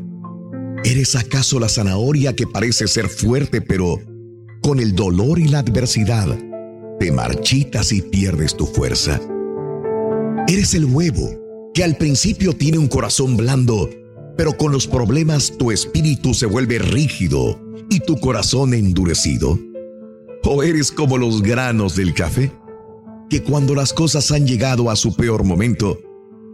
¿Eres 0.83 1.15
acaso 1.15 1.59
la 1.59 1.69
zanahoria 1.69 2.35
que 2.35 2.45
parece 2.45 2.87
ser 2.87 3.09
fuerte, 3.09 3.61
pero 3.61 3.99
con 4.61 4.79
el 4.79 4.93
dolor 4.93 5.39
y 5.39 5.47
la 5.47 5.57
adversidad 5.57 6.27
te 6.99 7.11
marchitas 7.11 7.91
y 7.91 8.03
pierdes 8.03 8.55
tu 8.55 8.67
fuerza? 8.67 9.19
¿Eres 10.47 10.75
el 10.75 10.85
huevo 10.85 11.71
que 11.73 11.83
al 11.83 11.97
principio 11.97 12.53
tiene 12.53 12.77
un 12.77 12.87
corazón 12.87 13.37
blando, 13.37 13.89
pero 14.39 14.55
con 14.55 14.71
los 14.71 14.87
problemas 14.87 15.57
tu 15.57 15.69
espíritu 15.69 16.33
se 16.33 16.45
vuelve 16.45 16.79
rígido 16.79 17.61
y 17.89 17.99
tu 17.99 18.17
corazón 18.21 18.73
endurecido? 18.73 19.59
¿O 20.45 20.63
eres 20.63 20.93
como 20.93 21.17
los 21.17 21.41
granos 21.41 21.97
del 21.97 22.13
café? 22.13 22.49
Que 23.29 23.43
cuando 23.43 23.75
las 23.75 23.91
cosas 23.91 24.31
han 24.31 24.47
llegado 24.47 24.89
a 24.89 24.95
su 24.95 25.13
peor 25.13 25.43
momento, 25.43 25.99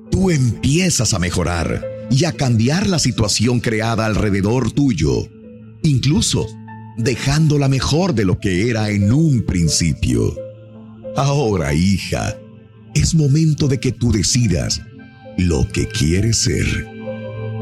tú 0.10 0.32
empiezas 0.32 1.14
a 1.14 1.20
mejorar 1.20 1.86
y 2.10 2.26
a 2.26 2.32
cambiar 2.32 2.88
la 2.88 2.98
situación 2.98 3.60
creada 3.60 4.08
alrededor 4.08 4.72
tuyo, 4.72 5.28
incluso 5.84 6.48
dejándola 6.98 7.68
mejor 7.68 8.16
de 8.16 8.26
lo 8.26 8.40
que 8.40 8.68
era 8.68 8.90
en 8.90 9.14
un 9.14 9.46
principio. 9.46 10.36
Ahora, 11.16 11.76
hija, 11.76 12.36
es 12.96 13.14
momento 13.14 13.68
de 13.68 13.80
que 13.80 13.92
tú 13.92 14.12
decidas 14.12 14.82
lo 15.38 15.68
que 15.72 15.88
quieres 15.88 16.38
ser. 16.38 16.95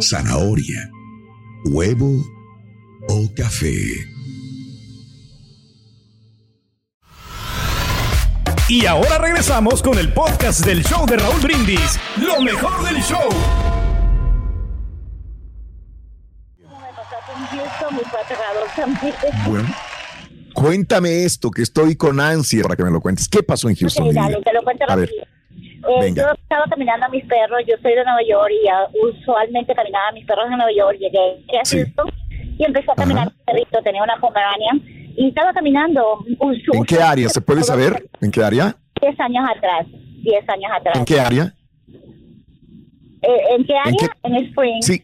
Zanahoria, 0.02 0.90
huevo 1.66 2.24
o 3.10 3.30
café. 3.36 3.76
Y 8.70 8.86
ahora 8.86 9.18
regresamos 9.18 9.82
con 9.84 10.00
el 10.00 10.12
podcast 10.14 10.66
del 10.66 10.84
show 10.84 11.06
de 11.06 11.18
Raúl 11.18 11.42
Brindis, 11.42 12.00
lo 12.18 12.42
mejor 12.42 12.84
del 12.86 13.02
show. 13.04 13.30
Bueno, 19.48 19.68
cuéntame 20.54 21.26
esto, 21.26 21.52
que 21.52 21.62
estoy 21.62 21.96
con 21.96 22.20
ansia 22.20 22.64
para 22.64 22.76
que 22.76 22.84
me 22.84 22.92
lo 22.92 23.02
cuentes. 23.02 23.28
¿Qué 23.28 23.44
pasó 23.44 23.70
en 23.70 23.76
Houston? 23.76 24.14
te 24.14 24.54
lo 24.54 24.64
cuento 24.64 24.86
a 24.88 24.96
ver. 24.96 25.12
Eh, 25.84 26.14
yo 26.16 26.24
estaba 26.32 26.66
caminando 26.70 27.06
a 27.06 27.10
mis 27.10 27.26
perros, 27.26 27.60
yo 27.68 27.76
soy 27.82 27.94
de 27.94 28.04
Nueva 28.04 28.24
York 28.28 28.52
y 28.54 29.06
usualmente 29.06 29.76
caminaba 29.76 30.10
a 30.10 30.12
mis 30.14 30.26
perros 30.26 30.46
en 30.46 30.58
Nueva 30.58 30.72
York. 30.72 30.98
Llegué 30.98 31.60
a 31.60 31.70
Houston 31.70 32.10
y 32.58 32.64
empecé 32.64 32.92
a 32.92 32.96
caminar 32.96 33.28
mi 33.28 33.44
perrito, 33.46 33.82
tenía 33.84 34.04
una 34.04 34.18
Pomeranian 34.18 34.82
y 35.16 35.28
estaba 35.28 35.54
caminando. 35.54 36.26
¿En 36.72 36.86
qué 36.86 37.02
área? 37.02 37.30
¿Se 37.30 37.42
puede 37.42 37.64
saber? 37.64 38.06
¿En 38.22 38.32
qué 38.32 38.44
área? 38.44 38.76
Diez 39.02 39.20
años 39.20 39.46
atrás. 39.56 39.88
Diez 40.24 40.48
años 40.48 40.72
atrás. 40.74 40.98
¿En 40.98 41.06
qué 41.06 41.20
área? 41.20 41.54
Eh, 43.22 43.56
¿En 43.56 43.66
qué 43.66 43.74
área? 43.78 44.10
¿En, 44.24 44.36
Spring. 44.48 44.82
Sí, 44.82 45.04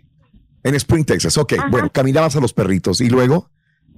en 0.63 0.75
Spring, 0.75 1.05
Texas. 1.05 1.37
Ok, 1.37 1.53
bueno, 1.69 1.89
caminabas 1.89 2.35
a 2.35 2.39
los 2.39 2.53
perritos. 2.53 3.01
¿Y 3.01 3.09
luego? 3.09 3.49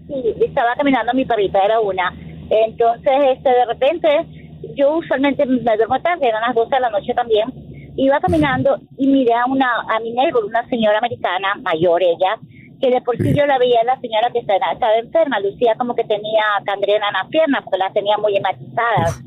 Sí, 0.08 0.14
estaba 0.44 0.76
caminando 0.76 1.12
a 1.12 1.14
mi 1.14 1.26
perrita, 1.26 1.60
era 1.64 1.80
una. 1.80 2.14
Entonces, 2.50 3.14
este, 3.36 3.50
de 3.50 3.66
repente 3.66 4.08
yo 4.76 4.98
usualmente 4.98 5.46
me 5.46 5.60
duermo 5.60 6.02
tarde, 6.02 6.28
eran 6.28 6.42
las 6.42 6.56
12 6.56 6.76
de 6.76 6.82
la 6.82 6.90
noche 6.90 7.14
también. 7.14 7.50
Iba 7.96 8.20
caminando 8.20 8.80
y 8.98 9.08
miré 9.08 9.34
a 9.34 9.46
una 9.46 9.68
a 9.90 10.00
mi 10.00 10.12
neighbor, 10.12 10.46
una 10.46 10.68
señora 10.70 10.98
americana, 10.98 11.56
mayor 11.62 12.02
ella, 12.02 12.40
que 12.80 12.90
de 12.90 13.02
por 13.02 13.18
sí 13.18 13.34
yo 13.36 13.46
la 13.46 13.58
veía, 13.58 13.84
la 13.84 14.00
señora 14.00 14.30
que 14.32 14.40
estaba, 14.40 14.72
estaba 14.72 14.96
enferma, 14.96 15.40
lucía 15.40 15.76
como 15.78 15.94
que 15.94 16.04
tenía 16.04 16.44
cangrena 16.66 17.08
en 17.08 17.14
las 17.14 17.28
piernas, 17.28 17.64
porque 17.64 17.78
las 17.78 17.94
tenía 17.94 18.18
muy 18.18 18.36
hematizadas. 18.38 19.24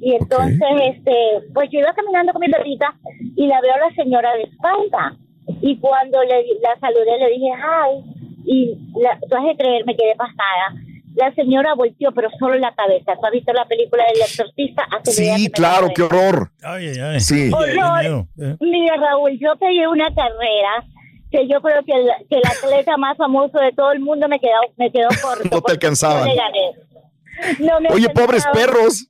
Y 0.00 0.14
entonces, 0.14 0.68
este, 0.84 1.12
pues 1.52 1.70
yo 1.70 1.80
iba 1.80 1.92
caminando 1.92 2.32
con 2.32 2.40
mi 2.40 2.48
perrita 2.48 2.94
y 3.36 3.46
la 3.46 3.60
veo 3.60 3.74
a 3.74 3.88
la 3.88 3.94
señora 3.94 4.34
de 4.34 4.42
espalda. 4.44 5.16
Y 5.60 5.78
cuando 5.78 6.22
le, 6.22 6.44
la 6.62 6.78
saludé, 6.80 7.18
le 7.18 7.28
dije, 7.30 7.52
ay, 7.52 8.04
y 8.46 8.78
la, 9.00 9.18
tú 9.28 9.36
has 9.36 9.44
de 9.44 9.56
creer, 9.56 9.84
me 9.86 9.96
quedé 9.96 10.14
pasada 10.14 10.83
la 11.14 11.32
señora 11.34 11.74
volteó, 11.74 12.12
pero 12.12 12.28
solo 12.38 12.56
la 12.56 12.74
cabeza. 12.74 13.14
¿Tú 13.14 13.26
has 13.26 13.32
visto 13.32 13.52
la 13.52 13.64
película 13.66 14.04
del 14.12 14.22
exorcista? 14.22 14.84
sí, 15.04 15.50
claro, 15.50 15.88
qué 15.94 16.02
horror. 16.02 16.50
Ay, 16.62 16.88
ay, 16.88 16.98
ay. 16.98 17.20
Sí. 17.20 17.50
Horror. 17.52 18.26
Eh. 18.38 18.56
Mira, 18.60 18.96
Raúl, 18.96 19.38
yo 19.38 19.56
pegué 19.56 19.86
una 19.86 20.12
carrera 20.14 20.84
que 21.30 21.48
yo 21.48 21.60
creo 21.60 21.82
que 21.84 21.92
el, 21.92 22.08
que 22.28 22.36
el 22.36 22.42
atleta 22.46 22.96
más 22.96 23.16
famoso 23.16 23.58
de 23.58 23.72
todo 23.72 23.92
el 23.92 24.00
mundo 24.00 24.28
me 24.28 24.38
quedó, 24.38 24.60
me 24.76 24.90
quedó 24.90 25.08
corto. 25.22 25.48
no 25.50 25.62
te 25.62 25.72
alcanzaba. 25.72 26.26
No 27.58 27.78
Oye, 27.90 28.08
pobres 28.10 28.46
perros. 28.52 29.08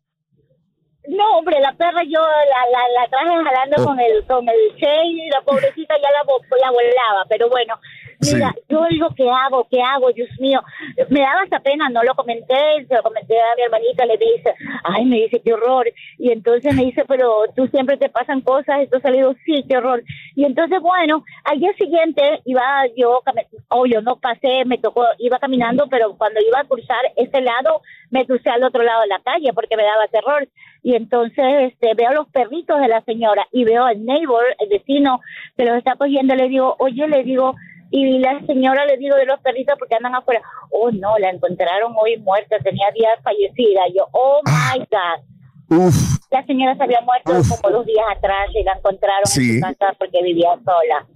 No, 1.06 1.38
hombre, 1.38 1.60
la 1.60 1.74
perra 1.74 2.02
yo 2.04 2.18
la, 2.18 2.62
la, 2.72 3.02
la 3.02 3.08
traje 3.10 3.44
jalando 3.44 3.76
oh. 3.82 3.84
con 3.84 4.00
el 4.00 4.24
con 4.24 4.48
el 4.48 4.80
chain 4.80 5.18
y 5.18 5.28
la 5.28 5.42
pobrecita 5.42 5.94
ya 5.96 6.08
la, 6.08 6.24
la 6.62 6.70
volaba, 6.70 7.26
pero 7.28 7.50
bueno, 7.50 7.78
Mira, 8.20 8.54
yo 8.68 8.84
digo, 8.90 9.08
¿qué 9.16 9.28
hago? 9.28 9.66
¿Qué 9.70 9.80
hago? 9.80 10.12
Dios 10.12 10.28
mío. 10.38 10.60
Me 11.08 11.20
daba 11.20 11.44
esta 11.44 11.60
pena, 11.60 11.88
no 11.88 12.02
lo 12.02 12.14
comenté, 12.14 12.86
se 12.86 12.94
lo 12.94 13.02
comenté 13.02 13.38
a 13.38 13.56
mi 13.56 13.62
hermanita, 13.62 14.06
le 14.06 14.16
dice, 14.16 14.54
ay, 14.84 15.04
me 15.04 15.16
dice, 15.16 15.40
qué 15.44 15.52
horror. 15.52 15.90
Y 16.18 16.30
entonces 16.30 16.74
me 16.74 16.84
dice, 16.84 17.04
pero 17.06 17.44
tú 17.54 17.66
siempre 17.68 17.96
te 17.96 18.08
pasan 18.08 18.40
cosas, 18.40 18.88
ha 18.92 19.00
salido, 19.00 19.34
sí, 19.44 19.64
qué 19.68 19.76
horror. 19.76 20.02
Y 20.34 20.44
entonces, 20.44 20.80
bueno, 20.80 21.24
al 21.44 21.60
día 21.60 21.72
siguiente 21.78 22.40
iba 22.44 22.62
yo, 22.96 23.20
obvio, 23.68 24.02
no 24.02 24.16
pasé, 24.16 24.64
me 24.64 24.78
tocó, 24.78 25.04
iba 25.18 25.38
caminando, 25.38 25.86
pero 25.88 26.16
cuando 26.16 26.40
iba 26.40 26.60
a 26.60 26.64
cruzar 26.64 27.00
ese 27.16 27.40
lado, 27.40 27.82
me 28.10 28.26
crucé 28.26 28.50
al 28.50 28.64
otro 28.64 28.82
lado 28.82 29.02
de 29.02 29.08
la 29.08 29.20
calle 29.20 29.52
porque 29.52 29.76
me 29.76 29.82
daba 29.84 30.08
terror. 30.08 30.48
Y 30.82 30.94
entonces 30.94 31.72
este, 31.72 31.94
veo 31.94 32.12
los 32.12 32.28
perritos 32.28 32.80
de 32.80 32.88
la 32.88 33.00
señora 33.02 33.46
y 33.52 33.64
veo 33.64 33.84
al 33.84 34.04
neighbor, 34.04 34.44
el 34.58 34.68
vecino, 34.68 35.20
que 35.56 35.64
los 35.64 35.78
está 35.78 35.96
cogiendo, 35.96 36.34
le 36.34 36.48
digo, 36.48 36.76
oye, 36.78 37.08
le 37.08 37.24
digo, 37.24 37.54
y 37.90 38.18
la 38.18 38.40
señora 38.46 38.84
le 38.86 38.96
digo 38.96 39.16
de 39.16 39.26
los 39.26 39.40
perritos 39.40 39.76
porque 39.78 39.94
andan 39.94 40.14
afuera, 40.14 40.42
oh 40.70 40.90
no, 40.90 41.18
la 41.18 41.30
encontraron 41.30 41.94
hoy 41.96 42.16
muerta, 42.18 42.58
tenía 42.58 42.90
días 42.92 43.12
fallecida. 43.22 43.82
yo, 43.94 44.08
oh 44.12 44.40
my 44.44 44.80
God. 44.80 45.90
La 46.30 46.44
señora 46.46 46.76
se 46.76 46.82
había 46.82 47.00
muerto 47.00 47.32
como 47.48 47.76
dos 47.76 47.86
días 47.86 48.04
atrás 48.10 48.48
y 48.54 48.62
la 48.64 48.72
encontraron 48.72 49.24
en 49.24 49.54
su 49.54 49.60
casa 49.60 49.94
porque 49.98 50.22
vivía 50.22 50.50
sola. 50.64 51.06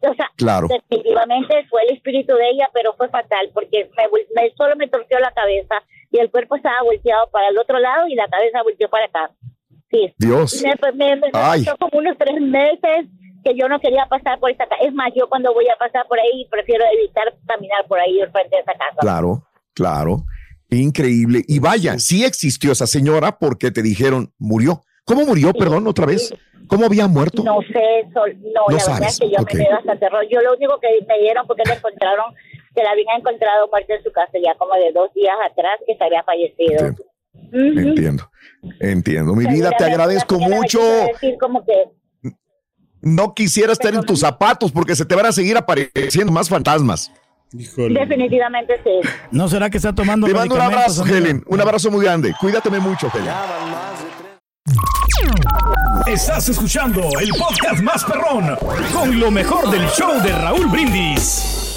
O 0.00 0.14
sea, 0.14 0.30
definitivamente 0.68 1.66
fue 1.68 1.82
el 1.88 1.96
espíritu 1.96 2.34
de 2.34 2.50
ella, 2.50 2.70
pero 2.72 2.94
fue 2.94 3.08
fatal 3.08 3.50
porque 3.52 3.90
me, 4.36 4.50
solo 4.56 4.76
me 4.76 4.86
torció 4.86 5.18
la 5.18 5.32
cabeza 5.32 5.82
y 6.10 6.18
el 6.18 6.30
cuerpo 6.30 6.56
estaba 6.56 6.82
volteado 6.82 7.28
para 7.30 7.48
el 7.48 7.58
otro 7.58 7.78
lado 7.78 8.06
y 8.06 8.14
la 8.14 8.28
cabeza 8.28 8.62
volteó 8.62 8.88
para 8.88 9.06
acá. 9.06 9.30
Sí. 9.90 10.12
Dios. 10.18 10.62
Me, 10.94 11.16
me, 11.16 11.30
pasó 11.30 11.76
como 11.78 11.98
unos 11.98 12.16
tres 12.16 12.40
meses 12.40 13.06
que 13.44 13.54
yo 13.56 13.68
no 13.68 13.78
quería 13.80 14.06
pasar 14.06 14.38
por 14.38 14.50
esta 14.50 14.66
casa. 14.66 14.82
Es 14.82 14.92
más, 14.92 15.12
yo 15.16 15.28
cuando 15.28 15.52
voy 15.52 15.66
a 15.68 15.76
pasar 15.78 16.06
por 16.08 16.18
ahí 16.18 16.46
prefiero 16.50 16.84
evitar 16.94 17.34
caminar 17.46 17.86
por 17.86 17.98
ahí 17.98 18.18
frente 18.32 18.56
a 18.56 18.60
esa 18.60 18.72
casa. 18.72 18.96
Claro, 19.00 19.42
claro. 19.74 20.24
Increíble. 20.70 21.42
Y 21.48 21.60
vaya, 21.60 21.98
sí 21.98 22.24
existió 22.24 22.72
esa 22.72 22.86
señora 22.86 23.38
porque 23.38 23.70
te 23.70 23.82
dijeron, 23.82 24.32
murió. 24.38 24.82
¿Cómo 25.04 25.24
murió, 25.24 25.52
perdón, 25.54 25.86
otra 25.86 26.04
vez? 26.04 26.34
¿Cómo 26.68 26.84
había 26.84 27.08
muerto? 27.08 27.42
No 27.42 27.60
sé, 27.62 28.06
no, 28.14 28.26
la 28.68 28.76
verdad 28.76 29.08
es 29.08 29.18
que 29.18 29.30
yo 29.30 29.38
me 29.38 29.58
dio 29.58 29.74
hasta 29.74 29.98
terror. 29.98 30.26
Yo 30.30 30.40
lo 30.42 30.54
único 30.54 30.78
que 30.78 30.88
me 31.08 31.18
dieron 31.18 31.46
porque 31.46 31.62
le 31.66 31.74
encontraron, 31.74 32.34
que 32.74 32.82
la 32.82 32.90
habían 32.90 33.20
encontrado 33.20 33.68
muerta 33.70 33.94
en 33.94 34.02
su 34.02 34.12
casa 34.12 34.32
ya 34.44 34.54
como 34.56 34.74
de 34.74 34.92
dos 34.92 35.12
días 35.14 35.34
atrás 35.50 35.80
que 35.86 35.96
se 35.96 36.04
había 36.04 36.22
fallecido. 36.24 36.94
Entiendo, 37.52 38.30
entiendo. 38.80 39.34
Mi 39.34 39.46
vida, 39.46 39.70
te 39.78 39.84
agradezco 39.84 40.38
mucho. 40.38 40.78
como 41.40 41.64
que 41.64 41.88
no 43.00 43.34
quisiera 43.34 43.72
estar 43.72 43.94
en 43.94 44.04
tus 44.04 44.20
zapatos 44.20 44.72
porque 44.72 44.94
se 44.96 45.04
te 45.04 45.14
van 45.14 45.26
a 45.26 45.32
seguir 45.32 45.56
apareciendo 45.56 46.32
más 46.32 46.48
fantasmas. 46.48 47.12
Definitivamente 47.50 48.74
sí. 48.84 49.08
¿No 49.30 49.48
será 49.48 49.70
que 49.70 49.78
está 49.78 49.94
tomando 49.94 50.26
Te 50.26 50.34
mando 50.34 50.54
un 50.54 50.60
abrazo, 50.60 51.06
Helen. 51.06 51.42
Un 51.46 51.60
abrazo 51.60 51.90
muy 51.90 52.04
grande. 52.04 52.34
Cuídateme 52.38 52.78
mucho, 52.78 53.10
Helen. 53.14 53.32
Estás 56.06 56.48
escuchando 56.48 57.02
el 57.20 57.30
podcast 57.30 57.82
más 57.82 58.04
perrón 58.04 58.56
con 58.92 59.18
lo 59.18 59.30
mejor 59.30 59.70
del 59.70 59.86
show 59.88 60.20
de 60.22 60.32
Raúl 60.32 60.66
Brindis. 60.66 61.67